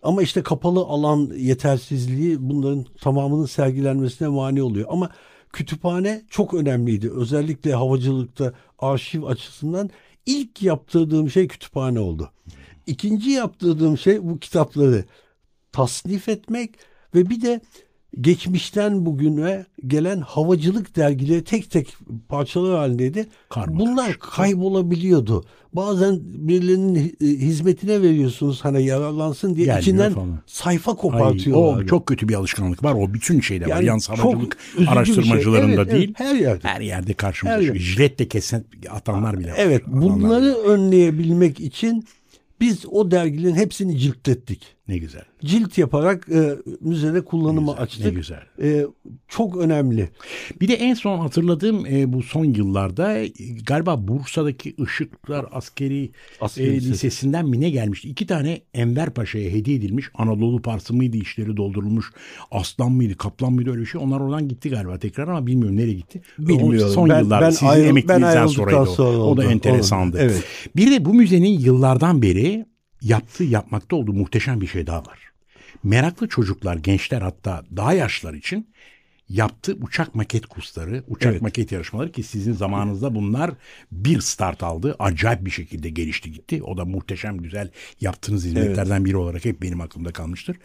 Ama 0.02 0.22
işte 0.22 0.42
kapalı 0.42 0.80
alan 0.80 1.30
yetersizliği 1.36 2.36
bunların 2.40 2.84
tamamının 3.00 3.46
sergilenmesine 3.46 4.28
mani 4.28 4.62
oluyor. 4.62 4.86
Ama 4.90 5.10
kütüphane 5.54 6.22
çok 6.30 6.54
önemliydi. 6.54 7.10
Özellikle 7.10 7.74
havacılıkta 7.74 8.52
arşiv 8.78 9.22
açısından 9.22 9.90
ilk 10.26 10.62
yaptırdığım 10.62 11.30
şey 11.30 11.48
kütüphane 11.48 12.00
oldu. 12.00 12.30
İkinci 12.86 13.30
yaptırdığım 13.30 13.98
şey 13.98 14.22
bu 14.22 14.38
kitapları 14.38 15.04
tasnif 15.72 16.28
etmek 16.28 16.74
ve 17.14 17.30
bir 17.30 17.42
de 17.42 17.60
geçmişten 18.20 19.06
bugüne 19.06 19.66
gelen 19.86 20.20
havacılık 20.20 20.96
dergileri 20.96 21.44
tek 21.44 21.70
tek 21.70 21.96
parçalar 22.28 22.76
halindeydi. 22.78 23.26
Karma 23.48 23.78
Bunlar 23.78 24.18
kaybolabiliyordu. 24.18 25.44
Bazen 25.72 26.20
birilerinin 26.24 26.94
hi- 26.94 27.38
hizmetine 27.38 28.02
veriyorsunuz 28.02 28.64
hani 28.64 28.84
yararlansın 28.84 29.54
diye 29.56 29.64
Gelmiyor 29.66 29.82
içinden 29.82 30.12
falan. 30.12 30.38
sayfa 30.46 30.90
Ay, 30.90 30.96
kopartıyorlar. 30.96 31.82
o 31.82 31.86
çok 31.86 32.06
kötü 32.06 32.28
bir 32.28 32.34
alışkanlık 32.34 32.84
var. 32.84 32.94
O 32.94 33.14
bütün 33.14 33.40
şeyde 33.40 33.64
var. 33.64 33.70
Yani 33.70 33.84
Yalnız 33.84 34.04
çok 34.06 34.18
havacılık 34.18 34.56
şey. 34.76 34.88
araştırmacılarında 34.88 35.74
Evet, 35.74 35.78
evet, 35.78 35.92
değil. 35.92 36.14
her 36.16 36.34
yerde. 36.34 36.68
Her 36.68 36.80
yerde 36.80 37.14
karşımıza 37.14 37.54
Her 37.56 37.60
çıkıyor. 37.62 37.74
yerde. 37.74 37.86
Jiletle 37.92 38.28
kesen 38.28 38.64
atanlar 38.90 39.38
bile 39.38 39.48
var. 39.50 39.54
Evet 39.58 39.82
Atanlar 39.88 40.02
bunları 40.02 40.42
bile. 40.44 40.52
önleyebilmek 40.52 41.60
için 41.60 42.04
biz 42.60 42.86
o 42.90 43.10
dergilerin 43.10 43.54
hepsini 43.54 43.98
ciltlettik. 43.98 44.62
Ne 44.88 44.98
güzel. 44.98 45.22
Cilt 45.44 45.78
yaparak 45.78 46.28
e, 46.32 46.54
müzede 46.80 47.24
kullanıma 47.24 47.72
güzel, 47.72 47.82
açtık. 47.84 48.04
ne 48.04 48.10
güzel. 48.10 48.40
E, 48.62 48.86
çok 49.28 49.56
önemli. 49.56 50.08
Bir 50.60 50.68
de 50.68 50.74
en 50.74 50.94
son 50.94 51.18
hatırladığım 51.18 51.86
e, 51.86 52.12
bu 52.12 52.22
son 52.22 52.44
yıllarda 52.44 53.18
e, 53.18 53.28
galiba 53.66 54.08
Bursa'daki 54.08 54.74
Işıklar 54.78 55.46
Askeri, 55.52 56.10
Askeri 56.40 56.66
e, 56.66 56.74
Lisesi. 56.74 56.90
Lisesi'nden 56.92 57.48
mi 57.48 57.60
ne 57.60 57.70
gelmişti? 57.70 58.08
İki 58.08 58.26
tane 58.26 58.60
Enver 58.74 59.10
Paşa'ya 59.10 59.50
hediye 59.50 59.76
edilmiş 59.76 60.06
Anadolu 60.14 60.62
Parsı 60.62 60.94
mıydı 60.94 61.16
işleri 61.16 61.56
doldurulmuş 61.56 62.06
aslan 62.50 62.92
mıydı 62.92 63.16
kaplan 63.16 63.52
mıydı 63.52 63.70
öyle 63.70 63.80
bir 63.80 63.86
şey. 63.86 64.00
Onlar 64.00 64.20
oradan 64.20 64.48
gitti 64.48 64.70
galiba 64.70 64.98
tekrar 64.98 65.28
ama 65.28 65.46
bilmiyorum 65.46 65.76
nereye 65.76 65.94
gitti. 65.94 66.22
Bilmiyorum. 66.38 66.88
O 66.90 66.92
son 66.92 67.08
Ben- 67.08 67.20
yıllar 67.20 67.40
ben 67.40 67.50
sizin 67.50 67.66
ayrı- 67.66 67.86
emekliliğinizden 67.86 68.46
sonraydı 68.46 68.78
o. 68.78 68.86
sonra 68.86 69.18
O 69.18 69.36
da 69.36 69.44
enteresandı. 69.44 70.16
Oldu. 70.16 70.24
Evet. 70.24 70.44
Bir 70.76 70.90
de 70.90 71.04
bu 71.04 71.14
müzenin 71.14 71.58
yıllardan 71.60 72.22
beri 72.22 72.66
yaptığı 73.04 73.44
yapmakta 73.44 73.96
olduğu 73.96 74.12
muhteşem 74.12 74.60
bir 74.60 74.66
şey 74.66 74.86
daha 74.86 74.98
var. 74.98 75.18
Meraklı 75.84 76.28
çocuklar, 76.28 76.76
gençler 76.76 77.22
hatta 77.22 77.64
daha 77.76 77.92
yaşlar 77.92 78.34
için 78.34 78.70
yaptığı 79.28 79.72
uçak 79.72 80.14
maket 80.14 80.46
kursları, 80.46 81.04
uçak 81.08 81.32
Evet. 81.32 81.42
maket 81.42 81.72
yarışmaları 81.72 82.12
ki 82.12 82.22
sizin 82.22 82.52
zamanınızda 82.52 83.14
bunlar 83.14 83.50
bir 83.92 84.20
start 84.20 84.62
aldı. 84.62 84.96
Acayip 84.98 85.44
bir 85.46 85.50
şekilde 85.50 85.90
gelişti 85.90 86.32
gitti. 86.32 86.62
O 86.62 86.76
da 86.76 86.84
muhteşem 86.84 87.38
güzel 87.38 87.70
yaptığınız 88.00 88.44
hizmetlerden 88.44 89.04
biri 89.04 89.16
olarak 89.16 89.44
hep 89.44 89.62
benim 89.62 89.80
aklımda 89.80 90.12
kalmıştır. 90.12 90.56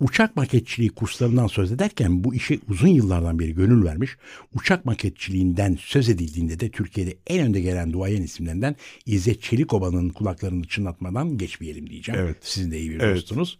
Uçak 0.00 0.36
maketçiliği 0.36 0.90
kurslarından 0.90 1.46
söz 1.46 1.72
ederken 1.72 2.24
bu 2.24 2.34
işe 2.34 2.58
uzun 2.68 2.88
yıllardan 2.88 3.38
beri 3.38 3.54
gönül 3.54 3.84
vermiş. 3.84 4.16
Uçak 4.54 4.84
maketçiliğinden 4.84 5.76
söz 5.80 6.08
edildiğinde 6.08 6.60
de 6.60 6.70
Türkiye'de 6.70 7.16
en 7.26 7.46
önde 7.46 7.60
gelen 7.60 7.92
duayen 7.92 8.22
isimlerinden 8.22 8.76
İzzet 9.06 9.42
Çelikoba'nın 9.42 10.08
kulaklarını 10.08 10.64
çınlatmadan 10.66 11.38
geçmeyelim 11.38 11.90
diyeceğim. 11.90 12.20
Evet. 12.24 12.36
Sizin 12.40 12.70
de 12.70 12.80
iyi 12.80 12.90
bir 12.90 13.00
Evet. 13.00 13.16
dostunuz. 13.16 13.58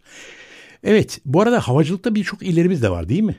Evet 0.83 1.21
bu 1.25 1.41
arada 1.41 1.59
havacılıkta 1.59 2.15
birçok 2.15 2.41
illerimiz 2.43 2.81
de 2.81 2.89
var 2.89 3.09
değil 3.09 3.23
mi? 3.23 3.35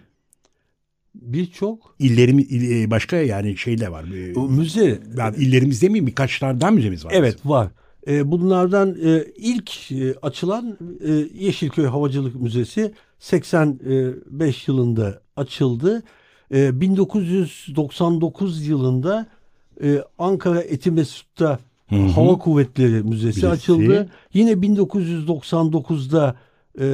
Birçok 1.14 1.94
İllerimiz 1.98 2.46
il- 2.52 2.90
başka 2.90 3.16
yani 3.16 3.56
şeyler 3.56 3.86
var. 3.88 4.04
Ee, 4.14 4.38
o 4.38 4.48
müze 4.48 5.00
Yani 5.18 5.36
illerimiz 5.36 5.82
demeyeyim 5.82 6.06
birkaç 6.06 6.38
tane 6.38 6.60
daha 6.60 6.70
müzemiz 6.70 7.04
var. 7.04 7.12
evet 7.14 7.36
var. 7.44 7.68
E, 8.08 8.30
bunlardan 8.30 8.96
e, 9.04 9.24
ilk 9.36 9.92
e, 9.92 10.14
açılan 10.22 10.78
e, 11.06 11.12
Yeşilköy 11.44 11.86
Havacılık 11.86 12.40
Müzesi 12.40 12.92
85 13.18 14.68
yılında 14.68 15.20
açıldı. 15.36 16.02
E, 16.54 16.80
1999 16.80 18.66
yılında 18.68 19.26
e, 19.82 19.98
Ankara 20.18 20.60
Etimesut'ta 20.62 21.58
Hava 22.14 22.38
Kuvvetleri 22.38 22.90
Müzesi, 22.90 23.08
Müzesi. 23.26 23.48
açıldı. 23.48 24.10
Yine 24.34 24.52
1999'da 24.52 26.36
e, 26.80 26.86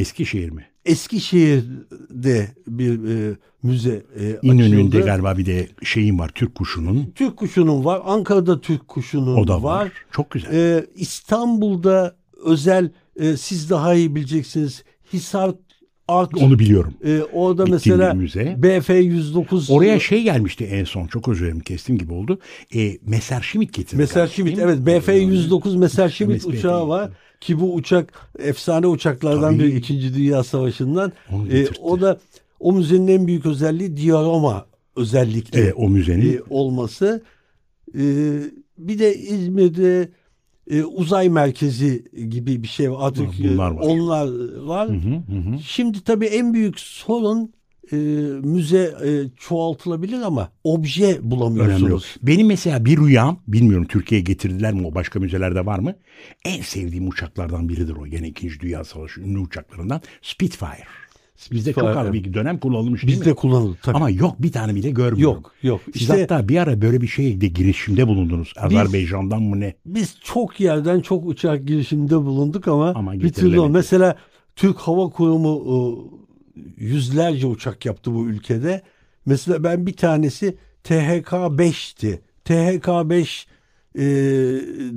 Eskişehir 0.00 0.50
mi? 0.50 0.64
Eskişehir'de 0.84 2.48
bir 2.66 3.08
e, 3.30 3.36
müze 3.62 4.02
e, 4.20 4.38
İnönü'nde 4.42 4.96
açıldı. 4.96 5.06
galiba 5.06 5.38
bir 5.38 5.46
de 5.46 5.68
şeyin 5.82 6.18
var 6.18 6.30
Türk 6.34 6.54
kuşunun. 6.54 7.12
Türk 7.14 7.36
kuşunun 7.36 7.84
var. 7.84 8.02
Ankara'da 8.04 8.60
Türk 8.60 8.88
kuşunun 8.88 9.36
O 9.36 9.48
da 9.48 9.62
var. 9.62 9.80
var. 9.84 9.92
Çok 10.10 10.30
güzel. 10.30 10.52
Ee, 10.52 10.86
İstanbul'da 10.94 12.16
özel 12.44 12.90
e, 13.16 13.36
siz 13.36 13.70
daha 13.70 13.94
iyi 13.94 14.14
bileceksiniz. 14.14 14.84
Hisar 15.12 15.54
Art. 16.08 16.34
Onu 16.34 16.58
biliyorum. 16.58 16.94
e, 17.04 17.20
orada 17.32 17.64
Gittiğim 17.64 17.98
mesela 17.98 18.14
müze. 18.14 18.56
BF 18.58 18.88
109 18.90 19.70
Oraya 19.70 20.00
şey 20.00 20.22
gelmişti 20.22 20.64
en 20.64 20.84
son. 20.84 21.06
Çok 21.06 21.28
özür 21.28 21.44
dilerim 21.44 21.60
kestim 21.60 21.98
gibi 21.98 22.12
oldu. 22.12 22.38
E, 22.74 22.98
Messerschmitt 23.06 23.72
getirdi. 23.74 23.96
Messerschmitt 23.96 24.58
evet? 24.58 24.78
BF 24.78 25.08
109 25.08 25.76
Messerschmitt 25.76 26.44
uçağı 26.46 26.88
var 26.88 27.10
ki 27.40 27.60
bu 27.60 27.74
uçak 27.74 28.30
efsane 28.38 28.86
uçaklardan 28.86 29.54
Tabii. 29.54 29.68
biri 29.68 29.76
2. 29.76 30.14
Dünya 30.14 30.44
Savaşı'ndan. 30.44 31.12
E, 31.52 31.66
o 31.82 32.00
da 32.00 32.20
o 32.60 32.72
müzenin 32.72 33.08
en 33.08 33.26
büyük 33.26 33.46
özelliği 33.46 33.96
diorama 33.96 34.66
özellikle 34.96 35.60
E, 35.60 35.72
o 35.72 35.88
müzenin 35.88 36.36
e, 36.36 36.40
olması. 36.50 37.22
E, 37.94 38.02
bir 38.78 38.98
de 38.98 39.16
İzmir'de 39.16 40.08
e, 40.70 40.84
uzay 40.84 41.28
merkezi 41.28 42.04
gibi 42.28 42.62
bir 42.62 42.68
şey 42.68 42.92
var. 42.92 42.98
Artık 43.00 43.26
Bunlar 43.38 43.72
e, 43.72 43.74
var. 43.74 43.80
onlar 43.82 44.28
var. 44.66 44.88
Hı, 44.88 44.92
hı 44.92 45.36
hı. 45.38 45.58
Şimdi 45.66 46.04
tabii 46.04 46.26
en 46.26 46.54
büyük 46.54 46.80
sorun 46.80 47.52
e, 47.92 47.96
müze 48.42 48.94
e, 49.04 49.10
çoğaltılabilir 49.36 50.22
ama 50.22 50.50
obje 50.64 51.04
Önemli 51.04 51.16
yok. 51.16 51.24
bulamıyorsunuz. 51.30 52.16
Benim 52.22 52.46
mesela 52.46 52.84
bir 52.84 52.98
rüyam, 52.98 53.38
bilmiyorum 53.48 53.86
Türkiye'ye 53.86 54.24
getirdiler 54.24 54.74
mi 54.74 54.86
o 54.86 54.94
başka 54.94 55.20
müzelerde 55.20 55.66
var 55.66 55.78
mı? 55.78 55.94
En 56.44 56.62
sevdiğim 56.62 57.08
uçaklardan 57.08 57.68
biridir 57.68 57.96
o. 57.96 58.06
Gene 58.06 58.28
2. 58.28 58.60
Dünya 58.60 58.84
Savaşı 58.84 59.20
ünlü 59.20 59.38
uçaklarından 59.38 60.00
Spitfire. 60.22 60.84
Bizde 61.52 61.72
çok 61.72 61.84
az 61.84 62.12
bir 62.12 62.34
dönem 62.34 62.58
kullanılmış 62.58 63.02
değil 63.02 63.18
mi? 63.18 63.20
Bizde 63.20 63.34
kullanılır 63.34 63.76
tabii. 63.82 63.96
Ama 63.96 64.10
yok 64.10 64.42
bir 64.42 64.52
tane 64.52 64.74
bile 64.74 64.90
görmüyorum. 64.90 65.34
Yok, 65.36 65.52
yok. 65.62 65.80
Siz 65.92 66.02
İşte- 66.02 66.20
hatta 66.20 66.48
bir 66.48 66.56
ara 66.56 66.82
böyle 66.82 67.00
bir 67.00 67.06
şeyde 67.06 67.46
girişimde 67.46 68.08
bulundunuz. 68.08 68.52
Azerbaycan'dan 68.56 69.42
mı 69.42 69.60
ne? 69.60 69.74
Biz 69.86 70.16
çok 70.24 70.60
yerden 70.60 71.00
çok 71.00 71.26
uçak 71.26 71.66
girişiminde 71.66 72.16
bulunduk 72.16 72.68
ama, 72.68 72.92
Ama 72.94 73.12
bir 73.12 73.32
türlü. 73.32 73.68
Mesela 73.68 74.16
Türk 74.56 74.76
Hava 74.78 75.08
Kurumu 75.10 75.50
yüzlerce 76.76 77.46
uçak 77.46 77.86
yaptı 77.86 78.14
bu 78.14 78.26
ülkede. 78.26 78.82
Mesela 79.26 79.64
ben 79.64 79.86
bir 79.86 79.96
tanesi 79.96 80.56
THK 80.84 81.32
5'ti. 81.32 82.20
THK 82.44 83.10
5 83.10 83.46
e, 83.94 84.02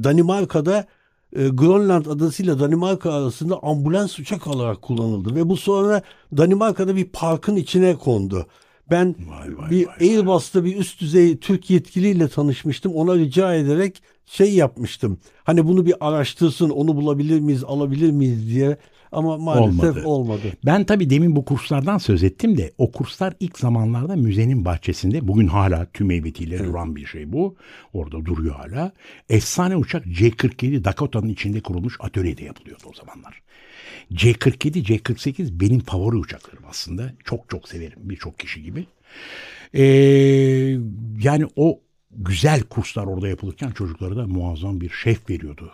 Danimarka'da 0.04 0.88
e, 1.36 1.48
Grönland 1.48 2.06
adasıyla 2.06 2.60
Danimarka 2.60 3.14
arasında 3.14 3.60
ambulans 3.64 4.20
uçak 4.20 4.48
olarak 4.48 4.82
kullanıldı 4.82 5.36
ve 5.36 5.50
bu 5.50 5.58
sonra 5.58 6.02
Danimarka'da 6.38 6.96
bir 6.96 7.06
parkın 7.06 7.56
içine 7.56 7.96
kondu. 7.96 8.48
Ben 8.90 9.16
Vay 9.30 9.58
vay 9.58 9.72
bir 9.72 9.88
vay 9.88 9.96
Airbus'ta 10.00 10.66
bir 10.66 10.78
üst 10.78 11.02
düzey 11.02 11.38
Türk 11.38 11.70
yetkiliyle 11.70 12.28
tanışmıştım. 12.28 12.94
Ona 12.94 13.16
rica 13.16 13.56
ederek 13.56 14.04
şey 14.26 14.54
yapmıştım. 14.54 15.18
Hani 15.44 15.68
bunu 15.68 15.86
bir 15.86 15.96
araştırsın, 16.08 16.70
onu 16.70 16.96
bulabilir 16.96 17.40
miyiz, 17.40 17.64
alabilir 17.64 18.12
miyiz 18.12 18.50
diye. 18.50 18.78
Ama 19.14 19.38
maalesef 19.38 19.84
Olmadı. 19.84 20.04
olmadı. 20.06 20.54
Ben 20.66 20.84
tabii 20.84 21.10
demin 21.10 21.36
bu 21.36 21.46
kurslardan 21.46 21.98
söz 21.98 22.24
ettim 22.24 22.58
de 22.58 22.72
o 22.78 22.92
kurslar 22.92 23.34
ilk 23.40 23.60
zamanlarda 23.60 24.16
müzenin 24.16 24.66
bahçesinde 24.66 25.28
bugün 25.28 25.48
hala 25.48 25.88
tüm 25.94 26.10
heybetiyle 26.10 26.60
duran 26.60 26.96
bir 26.96 27.06
şey 27.06 27.34
bu. 27.34 27.56
Orada 27.94 28.26
duruyor 28.26 28.56
hala. 28.56 28.92
Efsane 29.30 29.76
uçak 29.76 30.06
C-47 30.06 30.84
Dakota'nın 30.84 31.30
içinde 31.30 31.62
kurulmuş 31.62 31.98
atölyede 32.00 32.44
yapılıyordu 32.44 32.84
o 32.90 32.94
zamanlar. 32.94 33.42
C-47, 34.14 34.84
C-48 34.84 35.60
benim 35.60 35.80
favori 35.80 36.16
uçaklarım 36.16 36.64
aslında. 36.70 37.14
Çok 37.24 37.50
çok 37.50 37.70
severim 37.70 38.00
birçok 38.02 38.40
kişi 38.40 38.64
gibi. 38.64 38.86
Ee, 39.74 39.84
yani 41.24 41.46
o 41.56 41.80
güzel 42.12 42.62
kurslar 42.62 43.06
orada 43.06 43.28
yapılırken 43.28 43.72
çocuklara 43.72 44.16
da 44.16 44.28
muazzam 44.28 44.82
bir 44.82 44.90
şef 44.90 45.30
veriyordu. 45.30 45.72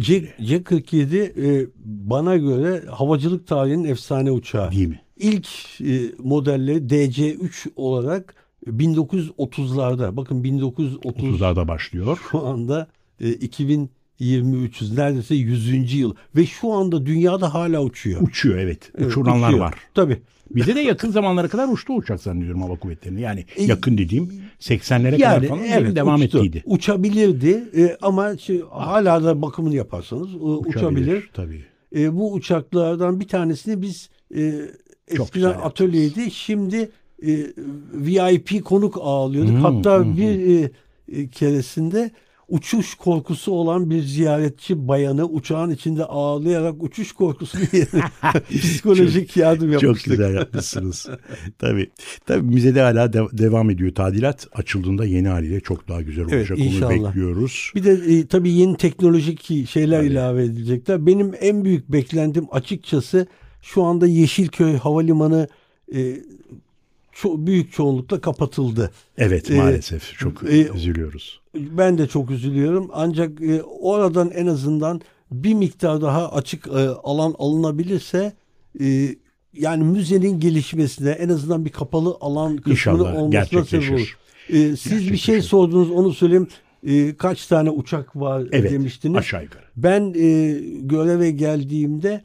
C- 0.00 0.34
C-47 0.42 1.16
e, 1.18 1.66
bana 1.84 2.36
göre 2.36 2.82
havacılık 2.90 3.46
tarihinin 3.46 3.84
efsane 3.84 4.30
uçağı. 4.30 4.70
Değil 4.72 4.88
mi? 4.88 5.00
İlk 5.16 5.48
e, 5.80 6.00
modelleri 6.18 6.78
DC-3 6.78 7.70
olarak 7.76 8.34
1930'larda. 8.66 10.16
Bakın 10.16 10.44
1930 10.44 10.94
30'larda 10.96 11.68
başlıyor. 11.68 12.18
şu 12.30 12.46
anda 12.46 12.86
e, 13.20 13.32
2023 13.32 14.82
neredeyse 14.82 15.34
100. 15.34 15.94
yıl 15.94 16.14
ve 16.36 16.46
şu 16.46 16.72
anda 16.72 17.06
dünyada 17.06 17.54
hala 17.54 17.82
uçuyor. 17.82 18.20
Uçuyor 18.22 18.58
evet. 18.58 18.92
Evet, 18.98 19.06
Uçuranlar 19.10 19.48
uçuyor. 19.48 19.64
var. 19.64 19.74
Tabii. 19.94 20.18
Bize 20.50 20.74
de 20.74 20.80
yakın 20.80 21.10
zamanlara 21.10 21.48
kadar 21.48 21.68
uçtu 21.68 21.92
uçak 21.96 22.20
zannediyorum 22.20 22.62
hava 22.62 22.76
kuvvetlerini. 22.76 23.20
Yani 23.20 23.44
E, 23.56 23.64
yakın 23.64 23.98
dediğim 23.98 24.32
80'lere 24.60 25.10
kadar 25.10 25.18
Yani 25.18 25.46
falan 25.48 25.64
evet 25.64 25.96
devam 25.96 26.20
uçtu. 26.20 26.38
ettiydi. 26.38 26.62
Uçabilirdi 26.66 27.64
e, 27.76 27.96
ama 28.02 28.36
şey, 28.36 28.62
hala 28.70 29.24
da 29.24 29.42
bakımını 29.42 29.74
yaparsanız 29.74 30.34
e, 30.34 30.38
uçabilir. 30.38 31.30
Tabii. 31.34 31.64
E, 31.96 32.16
bu 32.16 32.32
uçaklardan 32.32 33.20
bir 33.20 33.28
tanesini 33.28 33.82
biz 33.82 34.10
e, 34.36 34.52
eskiden 35.08 35.54
atölyeydi. 35.62 36.30
Şimdi 36.30 36.90
e, 37.22 37.46
VIP 37.94 38.64
konuk 38.64 38.98
ağırlıyorduk. 39.00 39.54
Hmm, 39.54 39.62
Hatta 39.62 40.04
hmm, 40.04 40.16
bir 40.16 40.62
e, 40.62 40.70
e, 41.08 41.28
keresinde 41.28 42.10
uçuş 42.50 42.94
korkusu 42.94 43.52
olan 43.52 43.90
bir 43.90 44.02
ziyaretçi 44.02 44.88
bayanı 44.88 45.24
uçağın 45.24 45.70
içinde 45.70 46.04
ağlayarak 46.04 46.82
uçuş 46.82 47.12
korkusunu 47.12 47.62
psikolojik 48.50 49.36
yardım 49.36 49.72
yapmıştık. 49.72 50.04
Çok 50.04 50.04
güzel 50.04 50.34
yapmışsınız. 50.34 51.08
tabii. 51.58 51.90
Tabii 52.26 52.42
müzede 52.46 52.80
hala 52.80 53.12
de- 53.12 53.38
devam 53.38 53.70
ediyor 53.70 53.94
tadilat. 53.94 54.46
Açıldığında 54.52 55.04
yeni 55.04 55.28
haliyle 55.28 55.60
çok 55.60 55.88
daha 55.88 56.02
güzel 56.02 56.24
olacak. 56.24 56.58
Onu 56.58 56.64
inşallah. 56.66 57.08
bekliyoruz. 57.08 57.72
Bir 57.74 57.84
de 57.84 57.92
e, 57.92 58.26
tabii 58.26 58.50
yeni 58.52 58.76
teknolojik 58.76 59.68
şeyler 59.68 60.02
ilave 60.02 60.44
edilecekler. 60.44 61.06
Benim 61.06 61.32
en 61.40 61.64
büyük 61.64 61.92
beklentim 61.92 62.46
açıkçası 62.50 63.26
şu 63.62 63.82
anda 63.82 64.06
Yeşilköy 64.06 64.76
Havalimanı 64.76 65.48
e, 65.94 66.16
ço- 67.14 67.46
büyük 67.46 67.72
çoğunlukla 67.72 68.20
kapatıldı. 68.20 68.90
Evet 69.18 69.50
Ee, 69.50 69.56
maalesef 69.56 70.18
çok 70.18 70.42
e, 70.42 70.68
üzülüyoruz. 70.74 71.40
Ben 71.54 71.98
de 71.98 72.06
çok 72.06 72.30
üzülüyorum. 72.30 72.90
Ancak 72.92 73.40
e, 73.42 73.62
oradan 73.62 74.30
en 74.30 74.46
azından 74.46 75.00
bir 75.32 75.54
miktar 75.54 76.00
daha 76.00 76.32
açık 76.32 76.66
e, 76.66 76.70
alan 76.88 77.34
alınabilirse 77.38 78.32
e, 78.80 79.08
yani 79.54 79.84
müzenin 79.84 80.40
gelişmesine 80.40 81.10
en 81.10 81.28
azından 81.28 81.64
bir 81.64 81.70
kapalı 81.70 82.16
alan 82.20 82.56
kısmının 82.56 82.72
İnşallah 82.74 83.14
olmasına 83.14 83.64
sebep 83.64 83.92
olur. 83.92 84.18
E, 84.48 84.76
siz 84.76 85.12
bir 85.12 85.16
şey 85.16 85.42
sordunuz 85.42 85.90
onu 85.90 86.12
söyleyeyim. 86.12 86.48
E, 86.86 87.16
kaç 87.16 87.46
tane 87.46 87.70
uçak 87.70 88.16
var 88.16 88.44
Evet 88.52 88.72
demiştiniz. 88.72 89.16
aşağı 89.16 89.42
yukarı. 89.42 89.62
Ben 89.76 90.14
e, 90.16 90.58
göreve 90.80 91.30
geldiğimde 91.30 92.22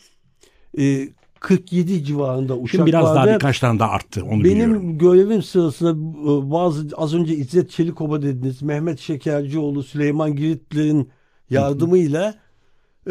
e, 0.79 1.09
47 1.45 2.03
civarında 2.03 2.57
uçak 2.57 2.71
Şimdi 2.71 2.85
biraz 2.85 3.03
vardı. 3.03 3.15
daha 3.15 3.35
birkaç 3.35 3.59
tane 3.59 3.79
daha 3.79 3.89
arttı 3.91 4.23
onu 4.25 4.43
Benim 4.43 4.43
biliyorum. 4.43 4.97
görevim 4.97 5.43
sırasında 5.43 5.91
e, 5.91 6.51
bazı 6.51 6.87
az 6.97 7.13
önce 7.15 7.33
İzzet 7.35 7.69
Çelikoba 7.71 8.21
dediniz, 8.21 8.61
Mehmet 8.61 8.99
Şekercioğlu, 8.99 9.83
Süleyman 9.83 10.35
Giritler'in 10.35 11.09
yardımıyla 11.49 12.35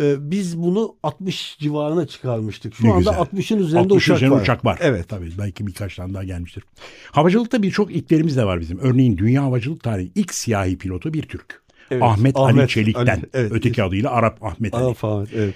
e, 0.00 0.30
biz 0.30 0.58
bunu 0.62 0.96
60 1.02 1.58
civarına 1.58 2.06
çıkarmıştık. 2.06 2.74
Şu 2.74 2.84
Ne 2.86 2.92
anda 2.92 2.98
güzel. 2.98 3.14
60'ın 3.14 3.58
üzerinde 3.58 3.94
60 3.94 4.02
uçak 4.04 4.16
üzerinde 4.16 4.36
var. 4.36 4.42
uçak 4.42 4.64
var. 4.64 4.78
Evet. 4.82 5.08
Tabii 5.08 5.30
belki 5.38 5.66
birkaç 5.66 5.96
tane 5.96 6.14
daha 6.14 6.24
gelmiştir. 6.24 6.64
Havacılıkta 7.12 7.62
birçok 7.62 7.92
ilklerimiz 7.96 8.36
de 8.36 8.44
var 8.44 8.60
bizim. 8.60 8.78
Örneğin 8.78 9.16
dünya 9.16 9.42
havacılık 9.42 9.82
tarihi 9.82 10.12
ilk 10.14 10.34
siyahi 10.34 10.78
pilotu 10.78 11.12
bir 11.12 11.22
Türk. 11.22 11.62
Evet, 11.90 12.02
Ahmet, 12.02 12.36
Ali 12.36 12.44
Ahmet 12.52 12.68
Çelik'ten. 12.70 13.06
Ali, 13.06 13.22
evet. 13.34 13.52
Öteki 13.54 13.82
adıyla 13.82 14.10
Arap 14.10 14.44
Ahmet 14.44 14.74
Ali. 14.74 14.84
Arap 14.84 14.96
falan, 14.96 15.26
evet. 15.34 15.54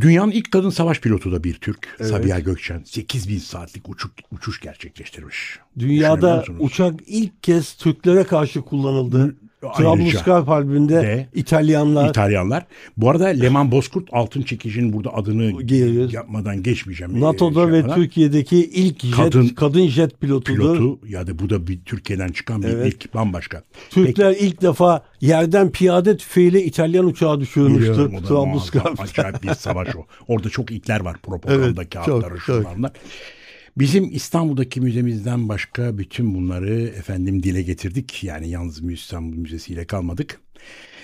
Dünyanın 0.00 0.30
ilk 0.30 0.50
kadın 0.50 0.70
savaş 0.70 1.00
pilotu 1.00 1.32
da 1.32 1.44
bir 1.44 1.54
Türk. 1.54 1.96
Evet. 2.00 2.10
Sabiha 2.10 2.40
Gökçen. 2.40 2.82
8000 2.84 3.38
saatlik 3.38 3.88
uçuk, 3.88 4.12
uçuş 4.32 4.60
gerçekleştirmiş. 4.60 5.58
Dünyada 5.78 6.44
uçak 6.58 7.00
ilk 7.06 7.42
kez 7.42 7.74
Türklere 7.74 8.24
karşı 8.24 8.62
kullanıldı. 8.62 9.36
Trablusgarp 9.60 10.48
Harbi'nde 10.48 10.94
de 10.94 11.28
İtalyanlar 11.34 12.08
İtalyanlar. 12.08 12.66
Bu 12.96 13.10
arada 13.10 13.26
Leman 13.26 13.72
Bozkurt 13.72 14.08
altın 14.12 14.42
çekicinin 14.42 14.92
burada 14.92 15.14
adını 15.14 15.62
Geliyoruz. 15.62 16.14
yapmadan 16.14 16.62
geçmeyeceğim. 16.62 17.20
NATO'da 17.20 17.62
Ee, 17.68 17.72
ve 17.72 17.76
yapmadan. 17.76 17.96
Türkiye'deki 18.02 18.56
ilk 18.56 19.00
jet, 19.04 19.14
Kadın 19.16 19.48
kadın, 19.48 19.86
jet 19.86 20.20
pilotudur. 20.20 20.76
pilotu 20.76 20.98
ya 21.08 21.26
da 21.26 21.38
bu 21.38 21.50
da 21.50 21.66
bir 21.66 21.80
Türkiye'den 21.84 22.28
çıkan 22.28 22.62
bir 22.62 22.68
Evet. 22.68 22.86
ilk 22.94 23.14
bambaşka. 23.14 23.62
Türkler 23.90 24.36
ilk 24.40 24.62
defa 24.62 25.02
yerden 25.20 25.70
piyade 25.70 26.16
tüfeğiyle 26.16 26.64
İtalyan 26.64 27.06
uçağı 27.06 27.40
düşürmüştü 27.40 27.80
Biliyorum, 27.92 28.14
o 28.14 28.22
da 28.22 28.26
Trablusgarp'ta. 28.26 29.02
Acayip 29.02 29.42
bir 29.42 29.54
savaş 29.54 29.96
o. 29.96 30.06
Orada 30.28 30.48
çok 30.50 30.70
ilkler 30.70 31.00
var. 31.00 31.16
Propaganda 31.22 31.82
Evet, 31.82 31.90
kağıtları 31.94 32.34
çok, 32.34 32.40
şunlar 32.40 32.62
çok. 32.62 32.76
bunlar. 32.78 32.90
Bizim 33.78 34.10
İstanbul'daki 34.12 34.80
müzemizden 34.80 35.48
başka 35.48 35.98
bütün 35.98 36.34
bunları 36.34 36.82
efendim 36.82 37.42
dile 37.42 37.62
getirdik. 37.62 38.24
Yani 38.24 38.48
yalnız 38.48 38.90
İstanbul 38.90 39.36
Müzesi 39.36 39.72
ile 39.72 39.86
kalmadık. 39.86 40.40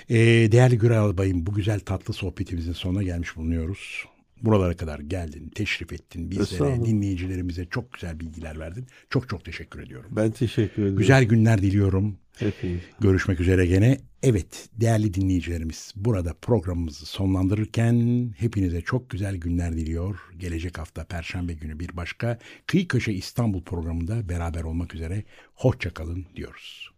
Ee, 0.09 0.17
değerli 0.53 0.79
Güray 0.79 0.99
Albay'ım 0.99 1.47
bu 1.47 1.53
güzel 1.55 1.81
tatlı 1.81 2.15
sohbetimizin 2.15 2.73
sonuna 2.73 3.03
gelmiş 3.03 3.37
bulunuyoruz. 3.37 4.05
Buralara 4.43 4.77
kadar 4.77 4.99
geldin, 4.99 5.49
teşrif 5.55 5.93
ettin, 5.93 6.31
bizlere, 6.31 6.85
dinleyicilerimize 6.85 7.67
çok 7.67 7.93
güzel 7.93 8.21
bilgiler 8.21 8.59
verdin. 8.59 8.87
Çok 9.11 9.29
çok 9.29 9.45
teşekkür 9.45 9.81
ediyorum. 9.81 10.11
Ben 10.17 10.31
teşekkür 10.31 10.83
ederim. 10.83 10.97
Güzel 10.97 11.25
günler 11.25 11.63
diliyorum. 11.63 12.19
Hepiniz. 12.39 12.81
Görüşmek 13.01 13.41
üzere 13.41 13.67
gene. 13.67 13.99
Evet 14.23 14.69
değerli 14.73 15.15
dinleyicilerimiz 15.15 15.93
burada 15.97 16.35
programımızı 16.43 17.07
sonlandırırken 17.07 18.31
hepinize 18.39 18.81
çok 18.81 19.11
güzel 19.11 19.37
günler 19.37 19.73
diliyor. 19.73 20.19
Gelecek 20.39 20.79
hafta 20.79 21.05
Perşembe 21.05 21.53
günü 21.53 21.81
bir 21.81 21.97
başka 21.97 22.39
Kıyı 22.67 22.89
Köşe 22.89 23.13
İstanbul 23.13 23.63
programında 23.63 24.29
beraber 24.29 24.63
olmak 24.63 24.95
üzere. 24.95 25.25
Hoşçakalın 25.55 26.27
diyoruz. 26.37 26.96